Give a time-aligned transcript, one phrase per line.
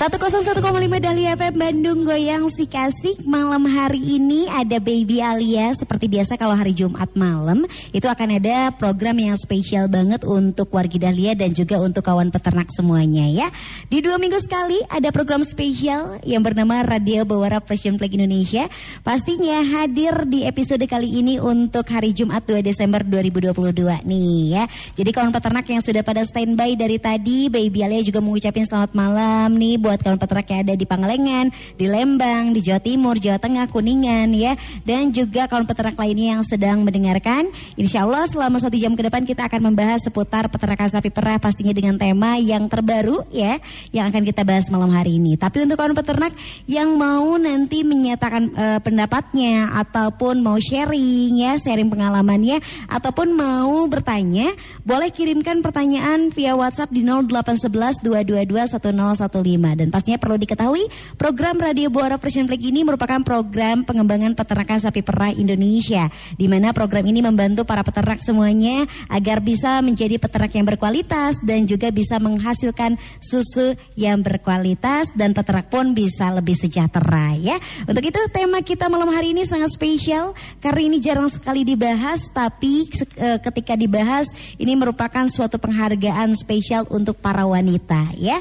[0.00, 0.64] 101,5
[0.96, 6.56] Dahlia FM Bandung Goyang si kasih malam hari ini ada Baby Alia seperti biasa kalau
[6.56, 11.76] hari Jumat malam itu akan ada program yang spesial banget untuk warga Dahlia dan juga
[11.84, 13.52] untuk kawan peternak semuanya ya.
[13.92, 18.72] Di dua minggu sekali ada program spesial yang bernama Radio Bawara Fashion Flag Indonesia.
[19.04, 24.64] Pastinya hadir di episode kali ini untuk hari Jumat 2 Desember 2022 nih ya.
[24.96, 29.60] Jadi kawan peternak yang sudah pada standby dari tadi Baby Alia juga mengucapkan selamat malam
[29.60, 33.66] nih buat kawan peternak yang ada di Pangalengan, di Lembang, di Jawa Timur, Jawa Tengah,
[33.66, 34.54] Kuningan ya.
[34.86, 37.50] Dan juga kawan peternak lainnya yang sedang mendengarkan.
[37.74, 41.74] Insya Allah selama satu jam ke depan kita akan membahas seputar peternakan sapi perah pastinya
[41.74, 43.58] dengan tema yang terbaru ya.
[43.90, 45.34] Yang akan kita bahas malam hari ini.
[45.34, 46.38] Tapi untuk kawan peternak
[46.70, 54.54] yang mau nanti menyatakan uh, pendapatnya ataupun mau sharing ya, sharing pengalamannya ataupun mau bertanya,
[54.86, 60.84] boleh kirimkan pertanyaan via WhatsApp di 0811 222 1015 dan pastinya perlu diketahui
[61.16, 66.04] program Radio Buara Persian Flag ini merupakan program pengembangan peternakan sapi perah Indonesia
[66.36, 71.64] di mana program ini membantu para peternak semuanya agar bisa menjadi peternak yang berkualitas dan
[71.64, 77.56] juga bisa menghasilkan susu yang berkualitas dan peternak pun bisa lebih sejahtera ya.
[77.88, 82.84] Untuk itu tema kita malam hari ini sangat spesial karena ini jarang sekali dibahas tapi
[83.16, 84.28] e, ketika dibahas
[84.60, 88.36] ini merupakan suatu penghargaan spesial untuk para wanita ya.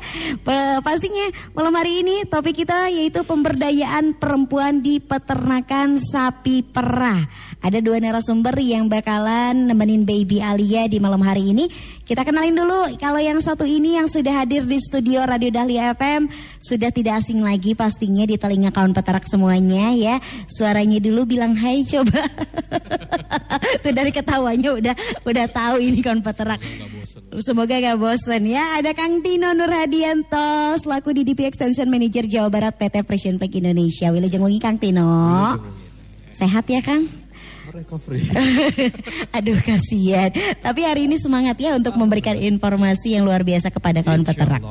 [0.84, 7.24] Pastinya malam hari ini topik kita yaitu pemberdayaan perempuan di peternakan sapi perah.
[7.60, 11.68] Ada dua narasumber yang bakalan nemenin baby Alia di malam hari ini.
[12.08, 16.32] Kita kenalin dulu kalau yang satu ini yang sudah hadir di studio Radio Dahlia FM
[16.64, 20.24] sudah tidak asing lagi pastinya di telinga kawan peternak semuanya ya.
[20.48, 22.24] Suaranya dulu bilang hai coba.
[23.84, 24.96] Tuh dari ketawanya udah
[25.28, 26.64] udah tahu ini kawan peternak.
[27.44, 28.80] Semoga gak bosen ya.
[28.80, 34.16] Ada Kang Tino Nurhadianto selaku DDP Extension Manager Jawa Barat PT Fashion Pack Indonesia.
[34.16, 35.12] Wilujeng wengi Kang Tino.
[36.32, 37.29] Sehat ya Kang?
[37.74, 38.24] Recovery.
[39.38, 40.30] Aduh kasihan.
[40.60, 44.64] Tapi hari ini semangat ya untuk memberikan informasi yang luar biasa kepada kawan peternak.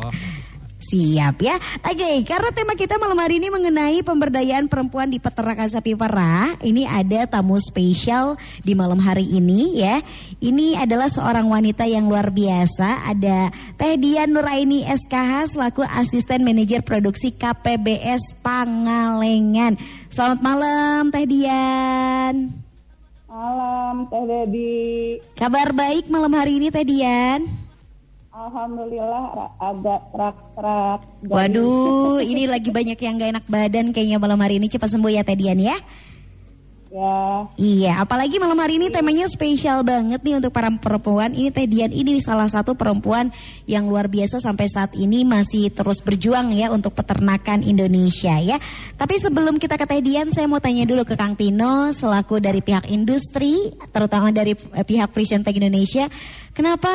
[0.78, 1.58] Siap ya.
[1.58, 6.54] Oke, okay, karena tema kita malam hari ini mengenai pemberdayaan perempuan di peternakan sapi perah.
[6.62, 9.98] Ini ada tamu spesial di malam hari ini ya.
[10.38, 13.10] Ini adalah seorang wanita yang luar biasa.
[13.10, 19.74] Ada Teh Dian Nuraini SKH selaku asisten manajer produksi KPBS Pangalengan.
[20.08, 22.67] Selamat malam Teh Dian.
[23.38, 25.14] Malam Teh Debi.
[25.38, 27.46] Kabar baik malam hari ini Teh Dian.
[28.34, 31.00] Alhamdulillah agak terak-terak.
[31.22, 35.22] Waduh, ini lagi banyak yang gak enak badan kayaknya malam hari ini cepat sembuh ya
[35.22, 35.78] Teh Dian ya.
[36.88, 37.44] Ya.
[37.60, 41.36] Iya, apalagi malam hari ini temanya spesial banget nih untuk para perempuan.
[41.36, 43.28] Ini Teh Dian ini salah satu perempuan
[43.68, 48.56] yang luar biasa sampai saat ini masih terus berjuang ya untuk peternakan Indonesia ya.
[48.96, 52.64] Tapi sebelum kita ke Teh Dian, saya mau tanya dulu ke Kang Tino selaku dari
[52.64, 56.08] pihak industri, terutama dari eh, pihak Frisian Pack Indonesia,
[56.58, 56.90] kenapa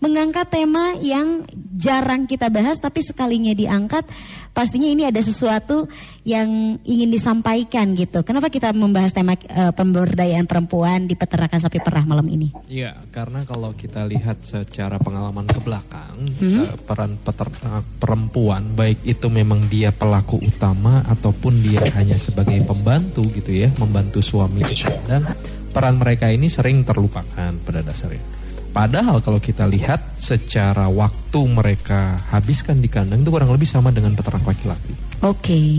[0.00, 1.44] mengangkat tema yang
[1.76, 4.02] jarang kita bahas tapi sekalinya diangkat
[4.50, 5.88] pastinya ini ada sesuatu
[6.26, 8.26] yang ingin disampaikan gitu.
[8.26, 12.52] Kenapa kita membahas tema uh, pemberdayaan perempuan di peternakan sapi perah malam ini?
[12.68, 16.62] Iya, karena kalau kita lihat secara pengalaman ke belakang hmm?
[16.66, 23.22] uh, peran peternak perempuan baik itu memang dia pelaku utama ataupun dia hanya sebagai pembantu
[23.32, 24.66] gitu ya, membantu suami
[25.08, 25.24] dan
[25.72, 28.41] peran mereka ini sering terlupakan pada dasarnya.
[28.72, 34.16] Padahal kalau kita lihat secara waktu mereka habiskan di kandang itu kurang lebih sama dengan
[34.16, 34.96] peternak laki-laki.
[35.20, 35.28] Oke.
[35.44, 35.70] Okay.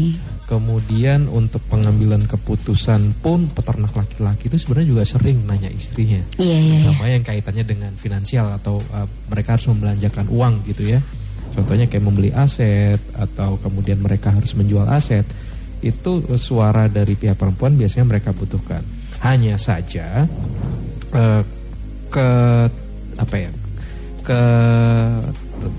[0.44, 6.22] Kemudian untuk pengambilan keputusan pun peternak laki-laki itu sebenarnya juga sering nanya istrinya.
[6.38, 6.92] Iya, yeah, iya.
[6.94, 11.02] Yeah, yang kaitannya dengan finansial atau uh, mereka harus membelanjakan uang gitu ya.
[11.58, 15.26] Contohnya kayak membeli aset atau kemudian mereka harus menjual aset.
[15.82, 18.86] Itu suara dari pihak perempuan biasanya mereka butuhkan.
[19.26, 20.30] Hanya saja
[21.18, 21.42] uh,
[22.14, 22.30] ke
[23.20, 23.52] apa ya
[24.24, 24.42] ke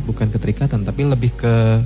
[0.05, 1.81] bukan keterikatan tapi lebih ke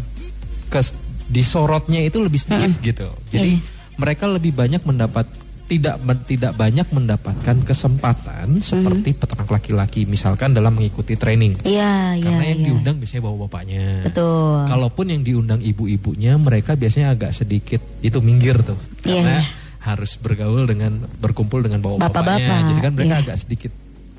[0.68, 0.80] ke
[1.28, 2.84] disorotnya itu lebih sedikit hmm.
[2.84, 3.08] gitu.
[3.30, 3.96] Jadi hmm.
[4.00, 5.28] mereka lebih banyak mendapat
[5.68, 8.64] tidak tidak banyak mendapatkan kesempatan hmm.
[8.64, 11.60] seperti peternak laki-laki misalkan dalam mengikuti training.
[11.60, 12.24] Iya, iya.
[12.24, 12.66] Karena yang ya.
[12.72, 14.08] diundang biasanya bawa bapaknya.
[14.08, 14.64] Betul.
[14.64, 18.80] Kalaupun yang diundang ibu-ibunya mereka biasanya agak sedikit itu minggir tuh.
[19.04, 19.42] Iya, karena ya.
[19.92, 22.58] harus bergaul dengan berkumpul dengan bawa Bapak-bapak.
[22.72, 23.22] Jadi kan mereka ya.
[23.28, 23.72] agak sedikit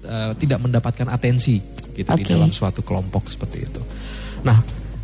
[0.10, 1.62] eh, tidak mendapatkan atensi
[1.94, 2.34] gitu di Oke.
[2.34, 3.82] dalam suatu kelompok seperti itu.
[4.42, 4.58] Nah,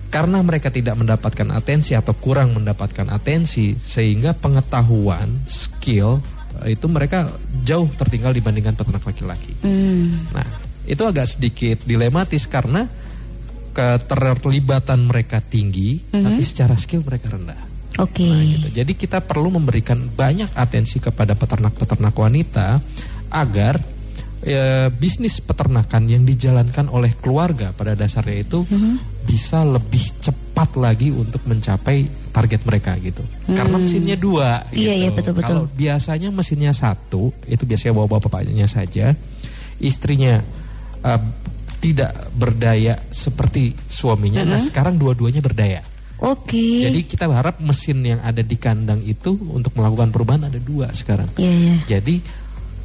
[0.10, 6.18] karena mereka tidak mendapatkan atensi atau kurang mendapatkan atensi sehingga pengetahuan, skill
[6.66, 7.30] eh, itu mereka
[7.62, 9.54] jauh tertinggal dibandingkan peternak laki-laki.
[9.62, 10.34] Hmm.
[10.34, 10.48] Nah,
[10.90, 12.90] itu agak sedikit dilematis karena
[13.76, 17.76] keterlibatan mereka tinggi, tapi secara skill mereka rendah.
[18.00, 18.28] Oke.
[18.28, 18.68] Nah, gitu.
[18.72, 22.80] Jadi kita perlu memberikan banyak atensi kepada peternak-peternak wanita
[23.32, 23.80] agar
[24.46, 28.62] eh, bisnis peternakan yang dijalankan oleh keluarga pada dasarnya itu
[29.26, 33.26] bisa lebih cepat lagi untuk mencapai target mereka gitu.
[33.50, 34.70] Karena mesinnya dua.
[34.70, 35.02] Iya, gitu.
[35.02, 35.50] iya, betul-betul.
[35.50, 39.18] Kalau biasanya mesinnya satu, itu biasanya bawa bapaknya saja,
[39.82, 40.40] istrinya
[41.02, 41.22] eh,
[41.82, 44.46] tidak berdaya seperti suaminya.
[44.46, 45.82] Nah, sekarang dua-duanya berdaya.
[46.24, 46.88] Oke.
[46.88, 51.28] Jadi kita berharap mesin yang ada di kandang itu untuk melakukan perubahan ada dua sekarang.
[51.36, 51.76] Iya, iya.
[51.86, 52.16] Jadi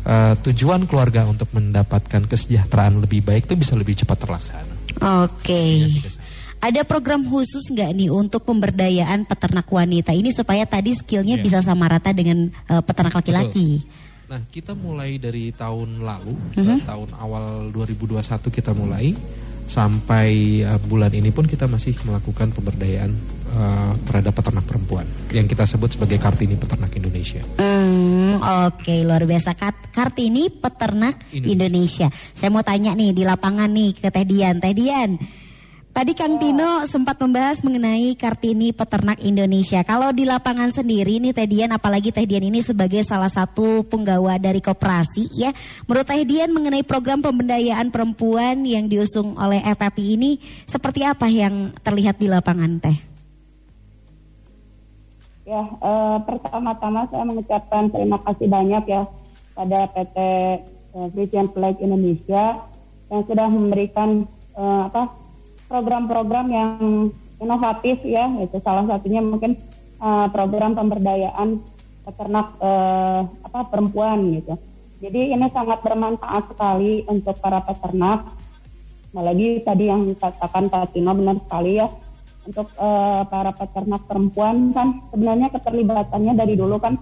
[0.03, 4.75] eh, tujuan keluarga untuk mendapatkan kesejahteraan lebih baik itu bisa lebih cepat terlaksana.
[5.25, 5.87] Oke.
[5.87, 6.29] Iya ke sana.
[6.61, 11.45] Ada program khusus nggak nih untuk pemberdayaan peternak wanita ini supaya tadi skillnya Iya.
[11.45, 13.81] bisa sama rata dengan eh, peternak laki-laki?
[14.29, 16.69] Nah kita mulai dari tahun lalu, Mhm.
[16.69, 19.17] eh, tahun awal 2021 kita mulai
[19.71, 20.29] sampai
[20.61, 23.15] eh, bulan ini pun kita masih melakukan pemberdayaan
[23.49, 27.39] eh, terhadap peternak perempuan yang kita sebut sebagai Kartini Peternak Indonesia.
[27.57, 28.35] Hmm,
[28.67, 29.55] oke luar biasa.
[29.55, 32.11] Kat- Kartini peternak Indonesia.
[32.11, 34.59] Saya mau tanya nih di lapangan nih ke Teh Dian.
[34.59, 35.15] Teh Dian,
[36.01, 39.85] tadi Kang Tino sempat membahas mengenai Kartini peternak Indonesia.
[39.85, 44.41] Kalau di lapangan sendiri nih Teh Dian, apalagi Teh Dian ini sebagai salah satu penggawa
[44.41, 45.53] dari koperasi ya.
[45.85, 51.77] Menurut Teh Dian mengenai program pemberdayaan perempuan yang diusung oleh FFI ini seperti apa yang
[51.85, 52.97] terlihat di lapangan Teh?
[55.45, 59.05] Ya, eh, pertama-tama saya mengucapkan terima kasih banyak ya
[59.53, 62.57] pada PT eh, Frisian Flag Indonesia
[63.13, 64.25] yang sudah memberikan
[64.57, 65.20] eh, apa
[65.71, 69.55] program-program yang inovatif ya, itu salah satunya mungkin
[70.03, 71.63] eh, program pemberdayaan
[72.03, 74.59] peternak eh, apa perempuan gitu.
[75.01, 78.37] Jadi ini sangat bermanfaat sekali untuk para peternak.
[79.11, 81.89] Apalagi tadi yang dikatakan Pak Tino benar sekali ya
[82.45, 86.99] untuk eh, para peternak perempuan kan sebenarnya keterlibatannya dari dulu kan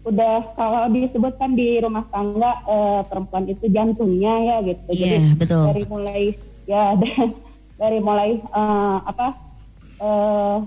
[0.00, 4.90] udah kalau disebutkan di rumah tangga eh, perempuan itu jantungnya ya gitu.
[4.92, 5.64] Iya, betul.
[5.70, 6.22] dari mulai
[6.64, 6.96] ya
[7.80, 9.26] dari mulai eh, apa
[9.96, 10.58] eh,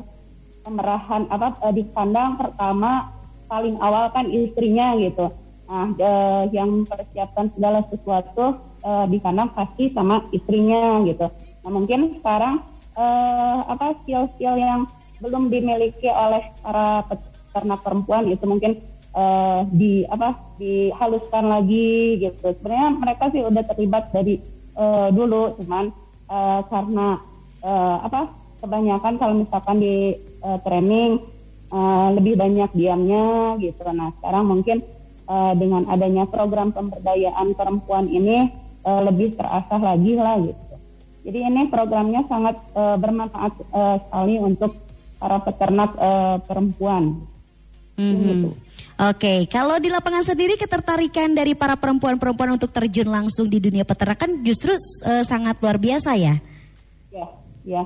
[0.65, 3.13] pemerahan apa eh, di kandang pertama
[3.45, 5.29] paling awal kan istrinya gitu.
[5.69, 11.29] Nah, eh, yang mempersiapkan segala sesuatu eh, di kandang pasti sama istrinya gitu.
[11.61, 12.65] Nah, mungkin sekarang
[12.97, 14.89] eh, apa skill-skill yang
[15.21, 18.81] belum dimiliki oleh para peternak perempuan itu mungkin
[19.13, 22.57] eh, di apa dihaluskan lagi gitu.
[22.57, 24.41] Sebenarnya mereka sih udah terlibat dari
[24.73, 25.93] eh, dulu, cuman
[26.33, 27.21] eh, karena
[27.61, 28.21] eh, apa
[28.63, 31.21] kebanyakan kalau misalkan di eh, training
[31.69, 33.85] eh, lebih banyak diamnya gitu.
[33.93, 34.81] Nah sekarang mungkin
[35.29, 38.49] eh, dengan adanya program pemberdayaan perempuan ini
[38.81, 40.75] eh, lebih terasah lagi lah gitu.
[41.23, 44.75] Jadi ini programnya sangat eh, bermanfaat eh, sekali untuk
[45.21, 47.32] para peternak eh, perempuan.
[47.97, 48.53] Mhm.
[48.93, 54.45] Oke, kalau di lapangan sendiri ketertarikan dari para perempuan-perempuan untuk terjun langsung di dunia peternakan
[54.45, 54.69] justru
[55.09, 56.37] eh, sangat luar biasa ya.
[57.09, 57.27] Ya,
[57.65, 57.83] ya.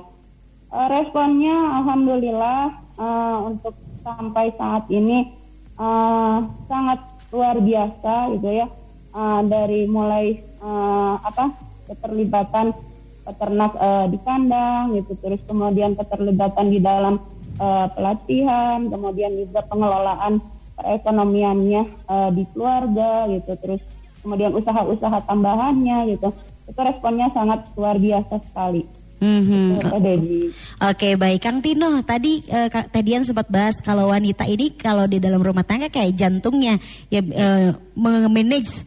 [0.68, 2.60] Eh, responnya alhamdulillah
[3.00, 3.72] eh, untuk
[4.04, 5.32] sampai saat ini
[5.80, 7.00] eh, sangat
[7.32, 8.68] luar biasa gitu ya.
[9.16, 11.56] Eh, dari mulai eh, apa
[11.88, 12.76] keterlibatan
[13.24, 17.16] peternak eh, di kandang gitu, terus kemudian keterlibatan di dalam
[17.58, 20.40] eh, pelatihan, kemudian juga pengelolaan
[20.78, 23.82] perekonomiannya eh, di keluarga gitu, terus
[24.22, 26.30] kemudian usaha-usaha tambahannya gitu.
[26.68, 28.86] Itu responnya sangat luar biasa sekali.
[29.18, 29.82] Mhm.
[29.98, 30.46] Dedi.
[30.78, 35.18] Oke baik Kang Tino tadi eh, Kak Tedian sempat bahas kalau wanita ini kalau di
[35.18, 36.78] dalam rumah tangga kayak jantungnya
[37.10, 38.86] ya eh, memanage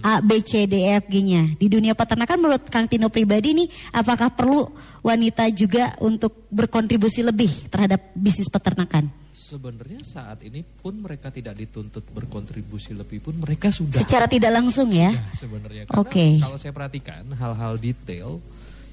[0.00, 1.56] A B C D E F G-nya.
[1.60, 4.64] Di dunia peternakan menurut Kang Tino pribadi nih apakah perlu
[5.04, 9.12] wanita juga untuk berkontribusi lebih terhadap bisnis peternakan?
[9.38, 14.92] Sebenarnya saat ini pun mereka tidak dituntut berkontribusi lebih pun mereka sudah Secara tidak langsung
[14.92, 15.08] ya.
[15.08, 16.26] Ya, sebenarnya karena Oke.
[16.36, 18.44] kalau saya perhatikan hal-hal detail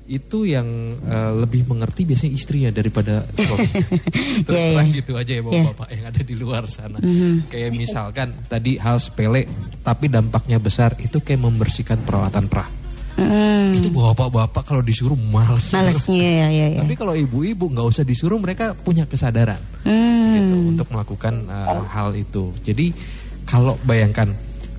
[0.06, 0.68] itu yang
[1.02, 3.66] eh, lebih mengerti biasanya istrinya daripada suami.
[4.46, 4.98] Terus Iya, terang iya.
[5.02, 5.44] gitu aja ya Iya.
[5.44, 6.98] bapak-bapak yang ada di luar sana.
[7.50, 9.50] Kayak misalkan tadi hal sepele
[9.82, 12.70] tapi dampaknya besar itu kayak membersihkan peralatan perah.
[13.16, 15.72] Hmm, Itu bapak-bapak kalau disuruh males.
[15.72, 16.80] malesnya ya ya ya.
[16.84, 19.58] Tapi kalau ibu-ibu nggak usah disuruh mereka punya kesadaran
[19.88, 20.36] Hmm.
[20.36, 22.52] gitu untuk melakukan uh, hal itu.
[22.62, 22.92] Jadi
[23.48, 24.36] kalau bayangkan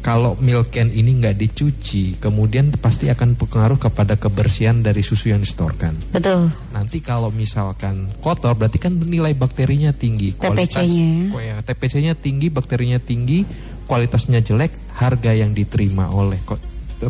[0.07, 5.43] kalau milk can ini nggak dicuci, kemudian pasti akan berpengaruh kepada kebersihan dari susu yang
[5.43, 5.99] distorkan.
[6.15, 6.47] Betul.
[6.71, 11.35] Nanti kalau misalkan kotor, berarti kan nilai bakterinya tinggi, TPC-nya.
[11.35, 13.43] kualitas ya, TPC-nya tinggi, bakterinya tinggi,
[13.91, 16.39] kualitasnya jelek, harga yang diterima oleh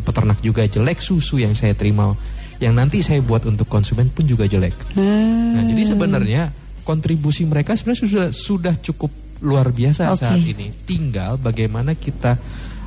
[0.01, 2.17] peternak juga jelek, susu yang saya terima,
[2.65, 4.73] yang nanti saya buat untuk konsumen pun juga jelek.
[4.97, 6.49] Nah, jadi sebenarnya
[6.81, 9.13] kontribusi mereka sebenarnya sudah sudah cukup
[9.45, 10.25] luar biasa Oke.
[10.25, 10.73] saat ini.
[10.89, 12.41] Tinggal bagaimana kita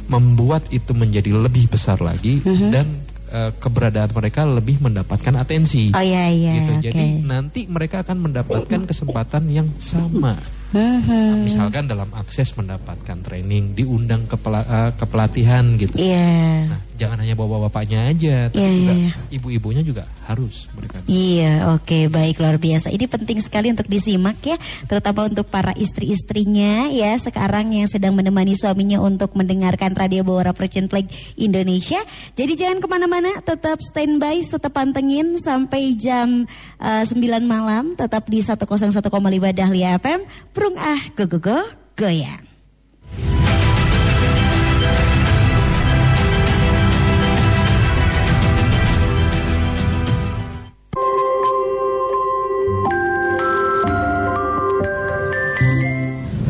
[0.09, 5.93] membuat itu menjadi lebih besar lagi dan eh, keberadaan mereka lebih mendapatkan atensi.
[5.93, 6.53] Oh iya iya.
[6.59, 6.71] gitu.
[6.75, 6.83] oke.
[6.89, 10.35] Jadi nanti mereka akan mendapatkan kesempatan yang sama.
[10.69, 11.09] Mhm.
[11.09, 15.97] Nah, misalkan dalam akses mendapatkan training, diundang ke, eh, ke pelatihan gitu.
[15.97, 16.69] Iya.
[16.69, 20.99] Nah, jangan hanya bawa bapaknya aja, tapi Iya, juga iya, ibu-ibunya juga harus mereka.
[21.07, 22.91] Iya, oke, baik luar biasa.
[22.91, 24.59] Ini penting sekali untuk disimak ya,
[24.91, 30.91] terutama untuk para istri-istrinya ya sekarang yang sedang menemani suaminya untuk mendengarkan Radio Bawara Persian
[30.91, 31.07] Flag
[31.39, 32.03] Indonesia.
[32.35, 36.43] Jadi jangan ke mana-mana, tetap standby, tetap pantengin sampai jam
[36.83, 37.15] eh, 9
[37.47, 39.07] malam, tetap di 101,5
[39.55, 40.19] Dahlia FM.
[40.51, 41.57] Prung ah, go go go,
[41.95, 42.48] goyang.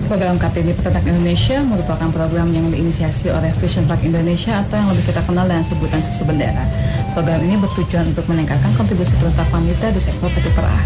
[0.09, 5.05] Program Kartini Peternak Indonesia merupakan program yang diinisiasi oleh Vision Flag Indonesia atau yang lebih
[5.05, 6.65] kita kenal dengan sebutan susu bendera.
[7.13, 10.81] Program ini bertujuan untuk meningkatkan kontribusi peternak wanita di sektor sapi perah.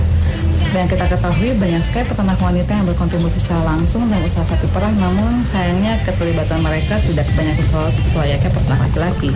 [0.76, 4.68] Dan yang kita ketahui banyak sekali peternak wanita yang berkontribusi secara langsung dalam usaha sapi
[4.76, 7.56] perah, namun sayangnya keterlibatan mereka tidak sebanyak
[8.12, 9.32] selayaknya peternak laki-laki.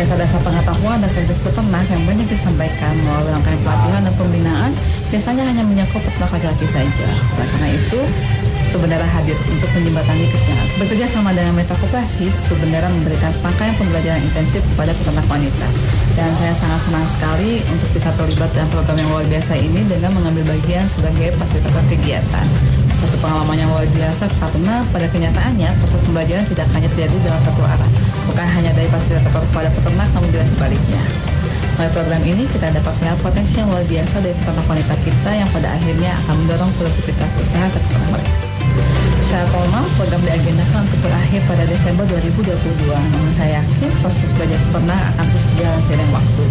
[0.00, 4.70] Dasar-dasar pengetahuan dan teknis peternak yang banyak disampaikan melalui rangkaian pelatihan dan pembinaan
[5.12, 7.08] biasanya hanya menyangkut peternak laki-laki saja.
[7.36, 8.00] Oleh karena itu,
[8.78, 10.66] Bendera hadir untuk menjembatani kesenjangan.
[10.82, 15.66] Bekerja sama dengan Meta Koperasi, Susu Bendera memberikan serangkaian pembelajaran intensif kepada peternak wanita.
[16.18, 20.10] Dan saya sangat senang sekali untuk bisa terlibat dalam program yang luar biasa ini dengan
[20.14, 22.46] mengambil bagian sebagai fasilitator kegiatan.
[22.98, 27.62] Suatu pengalaman yang luar biasa karena pada kenyataannya proses pembelajaran tidak hanya terjadi dalam satu
[27.62, 27.90] arah,
[28.26, 31.02] bukan hanya dari fasilitator kepada peternak, namun juga sebaliknya.
[31.74, 35.48] Melalui program ini kita dapat melihat potensi yang luar biasa dari peternak wanita kita yang
[35.50, 38.53] pada akhirnya akan mendorong produktivitas usaha sektor mereka.
[39.34, 42.54] Secara formal, program diagendakan untuk berakhir pada Desember 2022.
[42.86, 46.44] Namun saya yakin proses belajar peternak akan terus berjalan seiring waktu.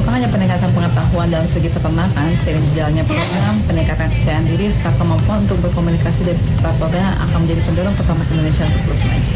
[0.00, 5.44] Bukan hanya peningkatan pengetahuan dalam segi peternakan, seiring berjalannya program, peningkatan kepercayaan diri, serta kemampuan
[5.44, 9.32] untuk berkomunikasi dari peserta program akan menjadi pendorong peternak Indonesia untuk terus maju.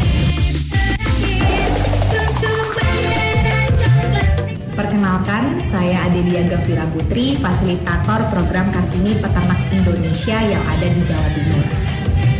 [4.73, 11.96] Perkenalkan, saya Adelia Gavira Putri, fasilitator program Kartini Peternak Indonesia yang ada di Jawa Timur.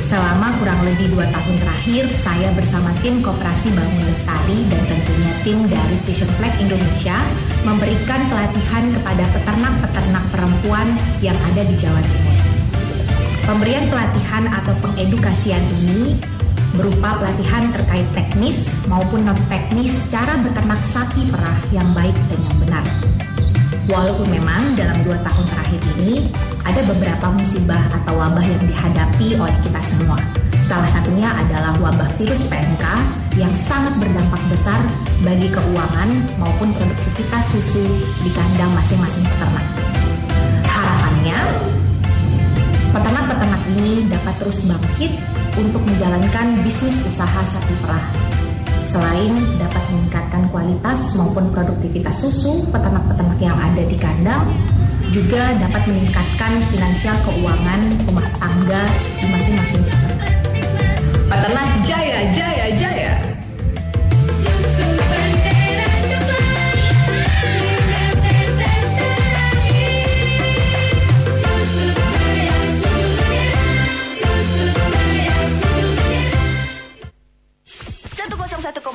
[0.07, 5.59] Selama kurang lebih dua tahun terakhir, saya bersama tim Koperasi Bangun Lestari dan tentunya tim
[5.67, 7.19] dari Vision Flag Indonesia
[7.67, 10.87] memberikan pelatihan kepada peternak-peternak perempuan
[11.19, 12.37] yang ada di Jawa Timur.
[13.51, 16.15] Pemberian pelatihan atau pengedukasian ini
[16.79, 22.85] berupa pelatihan terkait teknis maupun non-teknis cara beternak sapi perah yang baik dan yang benar.
[23.87, 26.27] Walaupun memang dalam dua tahun terakhir ini
[26.67, 30.19] ada beberapa musibah atau wabah yang dihadapi oleh kita semua.
[30.67, 32.83] Salah satunya adalah wabah virus PMK
[33.39, 34.83] yang sangat berdampak besar
[35.23, 37.87] bagi keuangan maupun produktivitas susu
[38.27, 39.65] di kandang masing-masing peternak.
[40.67, 41.39] Harapannya,
[42.91, 45.15] peternak-peternak ini dapat terus bangkit
[45.55, 48.26] untuk menjalankan bisnis usaha sapi perah.
[48.87, 54.47] Selain dapat meningkatkan kualitas maupun produktivitas susu peternak-peternak yang ada di kandang,
[55.11, 58.83] juga dapat meningkatkan finansial keuangan rumah tangga
[59.19, 60.31] di masing-masing peternak.
[61.27, 63.06] Peternak jaya, jaya, jaya!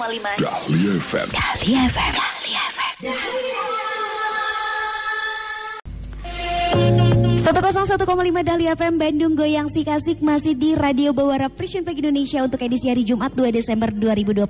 [0.03, 1.31] Dahlia FM.
[1.31, 2.13] Dahlia FM.
[2.19, 3.52] Dahlia FM.
[7.43, 8.07] 101,5
[8.47, 13.03] Dahlia FM Bandung Goyang Sikasik masih di Radio Bawara Frisian Flag Indonesia untuk edisi hari
[13.03, 14.47] Jumat 2 Desember 2022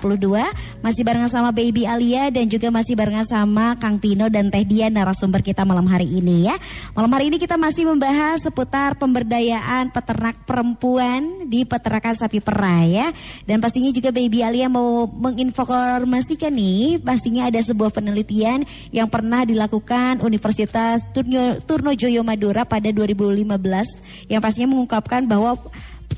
[0.85, 4.93] masih barengan sama Baby Alia dan juga masih barengan sama Kang Tino dan Teh Dian
[4.93, 6.55] narasumber kita malam hari ini ya.
[6.93, 13.07] Malam hari ini kita masih membahas seputar pemberdayaan peternak perempuan di peternakan sapi perah ya.
[13.49, 18.61] Dan pastinya juga Baby Alia mau menginformasikan nih pastinya ada sebuah penelitian
[18.93, 25.55] yang pernah dilakukan Universitas Turno, Turnojoyo Madura pada 2015 yang pastinya mengungkapkan bahwa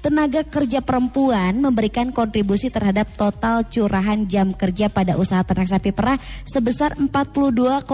[0.05, 6.21] tenaga kerja perempuan memberikan kontribusi terhadap total curahan jam kerja pada usaha ternak sapi perah
[6.45, 7.89] sebesar 42,06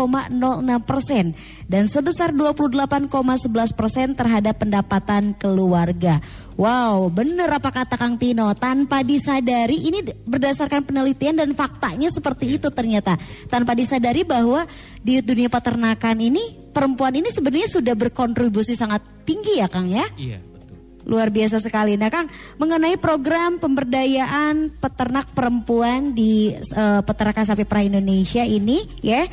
[0.83, 1.31] persen
[1.71, 6.19] dan sebesar 28,11 persen terhadap pendapatan keluarga.
[6.59, 8.51] Wow, bener apa kata Kang Tino?
[8.59, 13.15] Tanpa disadari ini berdasarkan penelitian dan faktanya seperti itu ternyata.
[13.47, 14.67] Tanpa disadari bahwa
[15.01, 20.03] di dunia peternakan ini perempuan ini sebenarnya sudah berkontribusi sangat tinggi ya Kang ya?
[20.17, 20.77] Iya, betul.
[21.05, 21.99] Luar biasa sekali.
[21.99, 29.27] Nah Kang, mengenai program pemberdayaan peternak perempuan di uh, peternakan sapi perah Indonesia ini ya,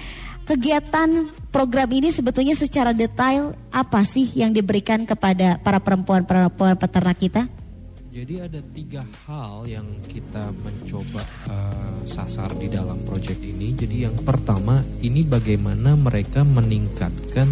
[0.45, 7.49] kegiatan program ini sebetulnya secara detail apa sih yang diberikan kepada para perempuan-perempuan peternak kita?
[8.19, 13.79] Jadi ada tiga hal yang kita mencoba uh, sasar di dalam proyek ini.
[13.79, 17.47] Jadi yang pertama ini bagaimana mereka meningkatkan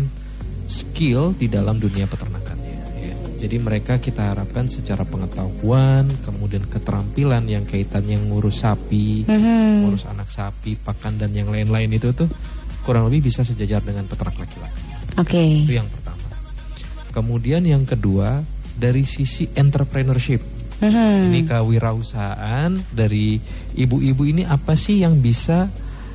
[0.67, 2.79] skill di dalam dunia peternakannya.
[2.99, 3.15] Ya.
[3.47, 9.87] Jadi mereka kita harapkan secara pengetahuan, kemudian keterampilan yang kaitannya ngurus sapi, Mhm.
[9.87, 12.27] ngurus anak sapi, pakan dan yang lain-lain itu tuh
[12.83, 14.83] kurang lebih bisa sejajar dengan peternak laki-laki.
[15.15, 15.63] Oke.
[15.63, 16.27] Itu yang pertama.
[17.15, 18.43] Kemudian yang kedua
[18.75, 20.56] dari sisi entrepreneurship.
[20.77, 21.33] Mhm.
[21.33, 23.41] Ini kewirausahaan dari
[23.75, 25.73] ibu-ibu ini apa sih yang bisa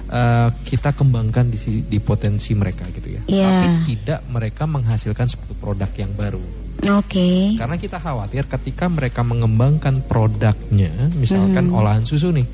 [0.08, 3.22] uh, kita kembangkan di, di potensi mereka gitu ya.
[3.26, 3.48] Iya.
[3.50, 6.44] Tapi tidak mereka menghasilkan suatu produk yang baru.
[6.98, 7.58] Oke.
[7.58, 11.78] Karena kita khawatir ketika mereka mengembangkan produknya, misalkan Hmm.
[11.78, 12.46] olahan susu nih,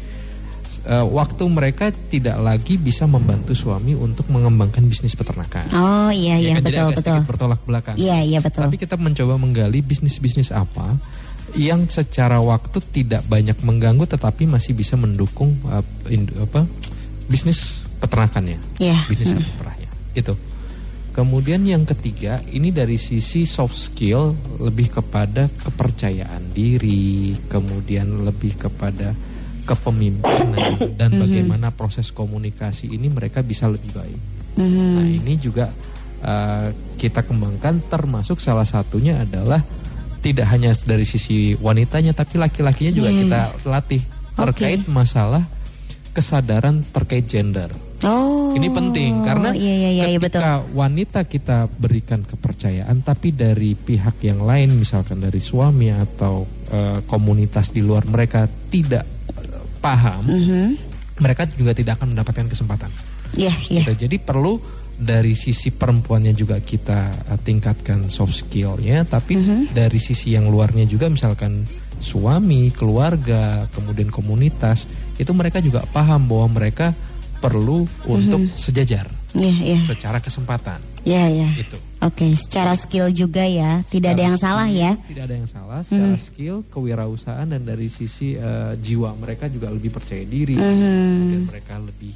[0.84, 5.72] uh, waktu mereka tidak lagi bisa membantu suami untuk mengembangkan bisnis peternakan.
[5.72, 7.20] Oh iya iya Ya kan, jadi betul agak betul.
[7.28, 7.96] bertolak belakang.
[7.96, 8.68] Iya iya betul.
[8.68, 10.96] Tapi kita mencoba menggali bisnis-bisnis apa
[11.58, 16.70] yang secara waktu tidak banyak mengganggu tetapi masih bisa mendukung uh, in- apa
[17.26, 19.10] bisnis peternakannya, Iya.
[19.10, 19.90] bisnis sapi perahnya.
[20.14, 20.38] Itu.
[21.18, 29.18] Kemudian yang ketiga, ini dari sisi soft skill lebih kepada kepercayaan diri, kemudian lebih kepada
[29.66, 34.20] kepemimpinan dan bagaimana proses komunikasi ini mereka bisa lebih baik.
[34.62, 34.94] Mhm.
[34.94, 35.74] Nah ini juga
[36.22, 39.60] uh, kita kembangkan termasuk salah satunya adalah
[40.28, 43.20] tidak hanya dari sisi wanitanya tapi laki-lakinya juga Iya.
[43.24, 44.02] kita latih
[44.36, 45.48] terkait masalah
[46.12, 47.70] kesadaran terkait gender.
[48.06, 48.54] Oh.
[48.54, 50.38] Ini penting karena iya iya iya, iya betul.
[50.38, 57.02] ketika wanita kita berikan kepercayaan tapi dari pihak yang lain misalkan dari suami atau uh,
[57.10, 59.02] komunitas di luar mereka tidak
[59.34, 60.68] uh, paham, Mhm.
[61.18, 62.92] mereka juga tidak akan mendapatkan kesempatan.
[63.34, 63.82] Iya iya.
[63.82, 64.06] Gitu.
[64.06, 64.62] Jadi perlu
[64.98, 69.72] dari sisi perempuannya juga kita uh, tingkatkan soft skillnya, tapi Mhm.
[69.72, 71.64] dari sisi yang luarnya juga misalkan
[71.98, 74.86] suami, keluarga, kemudian komunitas
[75.18, 76.94] itu mereka juga paham bahwa mereka
[77.38, 79.06] perlu untuk sejajar
[79.38, 79.80] Iya iya.
[79.86, 81.50] secara kesempatan Iya iya.
[81.58, 81.78] itu.
[81.98, 83.82] Oke, secara skill juga ya.
[83.82, 84.92] Tidak ada yang salah skill, ya.
[85.10, 89.90] Tidak ada yang salah secara skill, kewirausahaan dan dari sisi uh, jiwa mereka juga lebih
[89.90, 92.14] percaya diri, kemudian mereka lebih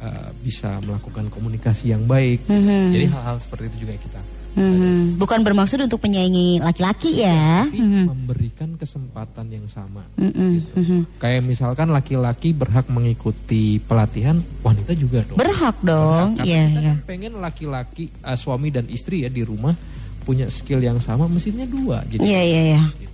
[0.00, 2.44] uh, bisa melakukan komunikasi yang baik.
[2.48, 4.20] Jadi hal-hal seperti itu juga kita
[4.56, 5.20] Mhm.
[5.20, 7.68] Bukan bermaksud untuk menyaingi laki-laki ya.
[7.68, 10.08] tapi memberikan kesempatan yang sama.
[10.16, 10.76] Mhm, gitu.
[10.80, 11.00] mhm.
[11.20, 15.36] Kayak misalkan laki-laki berhak mengikuti pelatihan, wanita juga dong.
[15.36, 16.40] Berhak dong.
[16.40, 16.92] Iya kita iya.
[16.96, 19.76] kan pengen laki-laki uh, suami dan istri ya di rumah
[20.24, 22.02] punya skill yang sama, mesinnya dua.
[22.08, 22.82] Jadi Iya iya iya.
[22.96, 23.05] gitu.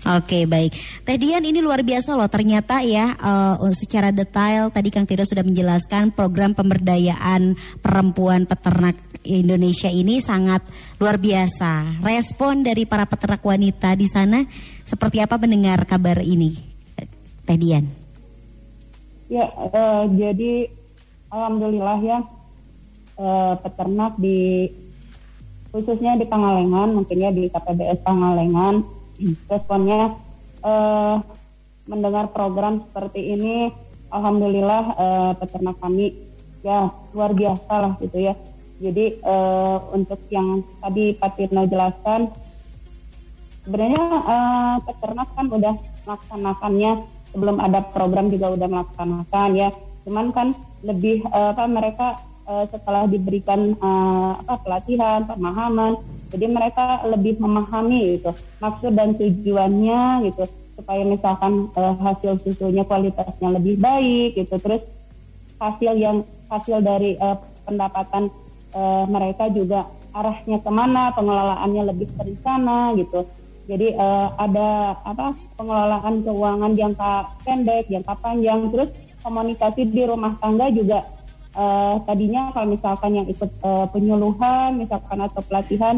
[0.00, 0.72] Oke baik,
[1.04, 5.44] Teh Dian ini luar biasa loh ternyata ya eh, secara detail tadi Kang Tiro sudah
[5.44, 7.52] menjelaskan program pemberdayaan
[7.84, 10.64] perempuan peternak Indonesia ini sangat
[10.96, 12.00] luar biasa.
[12.00, 14.40] Respon dari para peternak wanita di sana
[14.84, 16.56] seperti apa mendengar kabar ini,
[16.96, 17.06] Eh,
[17.44, 17.84] Teh Dian?
[19.28, 20.52] Ya, eh, jadi
[21.28, 22.18] alhamdulillah ya
[23.20, 24.66] eh, peternak di
[25.70, 28.82] khususnya di Pangalengan, mungkin ya di KPBS Pangalengan,
[29.48, 30.16] responnya
[30.64, 31.16] eh,
[31.88, 33.72] mendengar program seperti ini,
[34.12, 36.14] alhamdulillah eh, peternak kami
[36.60, 38.34] ya luar biasa lah gitu ya.
[38.80, 42.32] Jadi eh, untuk yang tadi Pak Tirno jelaskan,
[43.64, 45.74] sebenarnya eh, peternak kan udah
[46.08, 46.92] melaksanakannya
[47.30, 49.70] sebelum ada program juga udah melaksanakan ya
[50.04, 50.48] cuman kan
[50.82, 52.06] lebih eh, apa mereka
[52.50, 56.02] eh, setelah diberikan eh, apa pelatihan pemahaman.
[56.30, 58.30] Jadi mereka lebih memahami gitu
[58.62, 60.44] maksud dan tujuannya gitu
[60.78, 64.58] supaya misalkan eh, hasil susunya kualitasnya lebih baik gitu.
[64.58, 64.82] Terus
[65.62, 67.36] hasil yang hasil dari eh,
[67.66, 68.28] pendapatan
[68.74, 73.22] eh, mereka juga arahnya ke mana pengelolaannya lebih terencana gitu.
[73.70, 77.10] Jadi eh, ada apa pengelolaan keuangan jangka
[77.46, 78.66] pendek jangka panjang.
[78.74, 81.04] Terus komunikasi di rumah tangga juga
[81.54, 85.96] eh, tadinya kalau misalkan yang ikut eh, penyuluhan misalkan atau pelatihan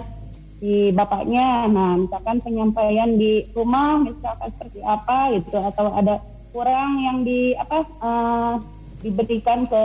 [0.63, 1.67] si bapaknya.
[1.67, 6.23] Nah, misalkan penyampaian di rumah misalkan seperti apa gitu atau ada
[6.55, 8.55] kurang yang di apa uh,
[9.03, 9.85] diberikan ke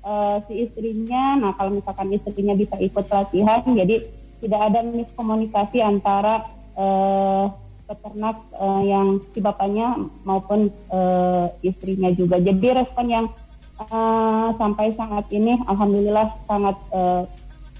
[0.00, 1.36] uh, si istrinya.
[1.36, 4.08] Nah, kalau misalkan istrinya bisa ikut pelatihan, jadi
[4.40, 6.48] tidak ada miskomunikasi antara
[6.80, 7.52] uh,
[7.84, 12.40] peternak uh, yang si bapaknya maupun uh, istrinya juga.
[12.40, 13.26] Jadi respon yang
[13.78, 17.22] uh, sampai saat ini, alhamdulillah sangat uh,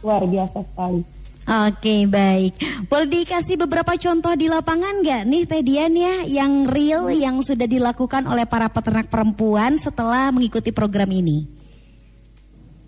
[0.03, 1.03] luar biasa sekali.
[1.45, 2.57] Oke baik,
[2.89, 7.69] boleh dikasih beberapa contoh di lapangan nggak nih Teh Dian ya yang real yang sudah
[7.69, 11.45] dilakukan oleh para peternak perempuan setelah mengikuti program ini?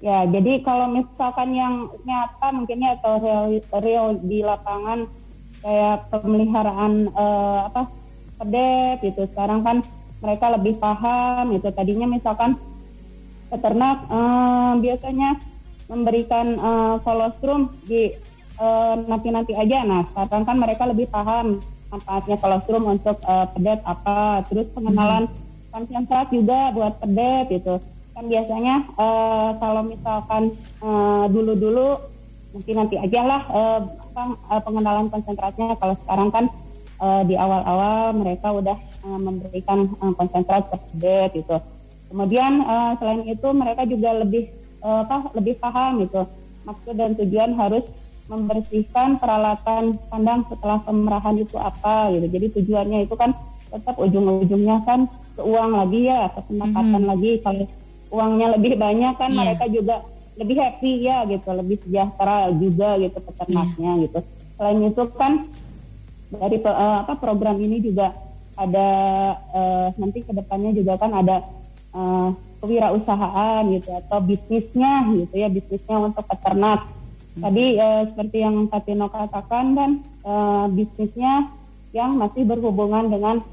[0.00, 3.44] Ya, jadi kalau misalkan yang nyata mungkinnya atau real,
[3.84, 5.04] real di lapangan
[5.60, 7.92] kayak pemeliharaan uh, apa
[8.40, 9.28] pedet gitu.
[9.36, 9.84] Sekarang kan
[10.24, 12.56] mereka lebih paham itu tadinya misalkan
[13.46, 15.38] peternak uh, biasanya
[15.86, 18.10] memberikan uh, colostrum di
[18.58, 19.86] uh, nanti-nanti aja.
[19.86, 25.70] Nah, sekarang kan mereka lebih paham manfaatnya kolostrum untuk uh, pedet apa, terus pengenalan hmm.
[25.70, 27.78] konsentrat juga buat pedet gitu.
[28.16, 30.42] Kan biasanya uh, kalau misalkan
[30.82, 32.00] uh, dulu-dulu
[32.56, 33.80] mungkin nanti aja lah uh,
[34.50, 35.76] uh, pengenalan konsentratnya.
[35.78, 36.44] Kalau sekarang kan
[36.98, 41.60] uh, di awal-awal mereka udah uh, memberikan uh, konsentrat pedet gitu.
[42.06, 44.50] Kemudian uh, selain itu mereka juga lebih
[44.82, 46.22] uh, apa lebih paham gitu
[46.66, 47.86] maksud dan tujuan harus
[48.26, 52.26] membersihkan peralatan kandang setelah pemerahan itu apa gitu.
[52.26, 53.30] Jadi tujuannya itu kan
[53.70, 55.06] tetap ujung-ujungnya kan
[55.38, 57.10] ke uang lagi ya, ke pendapatan mm-hmm.
[57.10, 57.32] lagi.
[57.42, 57.64] Kalau
[58.10, 59.38] uangnya lebih banyak kan yeah.
[59.38, 59.96] mereka juga
[60.36, 64.04] lebih happy ya gitu, lebih sejahtera juga gitu peternaknya yeah.
[64.10, 64.18] gitu.
[64.58, 65.32] Selain itu kan
[66.26, 68.10] dari uh, apa program ini juga
[68.58, 68.88] ada
[69.54, 71.46] uh, nanti ke depannya juga kan ada
[71.96, 76.84] uh, kewirausahaan gitu atau bisnisnya gitu ya bisnisnya untuk peternak
[77.36, 79.90] Tadi uh, seperti yang Katino katakan dan
[80.24, 81.52] uh, bisnisnya
[81.92, 83.44] yang masih berhubungan dengan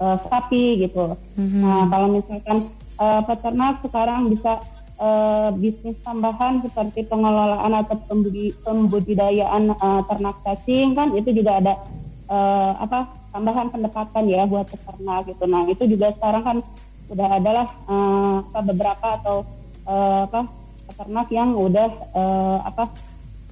[0.00, 1.20] uh, sapi gitu.
[1.36, 1.60] Mm-hmm.
[1.60, 4.64] Nah kalau misalkan uh, peternak sekarang bisa
[4.96, 11.74] uh, bisnis tambahan seperti pengelolaan atau pembudi, pembudidayaan uh, ternak cacing kan itu juga ada
[12.32, 15.44] uh, apa tambahan pendapatan ya buat peternak gitu.
[15.44, 16.58] Nah itu juga sekarang kan
[17.06, 19.36] sudah adalah uh, beberapa atau
[19.86, 20.40] uh, apa
[20.86, 22.90] peternak yang udah uh, apa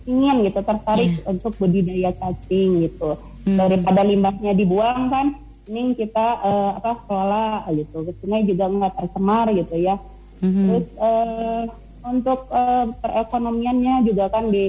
[0.05, 1.31] ingin gitu tertarik yeah.
[1.31, 3.57] untuk budidaya cacing gitu hmm.
[3.57, 5.27] daripada limbahnya dibuang kan
[5.64, 9.97] ini kita uh, apa kelola gitu sungai juga nggak tercemar gitu ya
[10.45, 10.67] hmm.
[10.69, 11.64] terus uh,
[12.05, 14.69] untuk uh, perekonomiannya juga kan di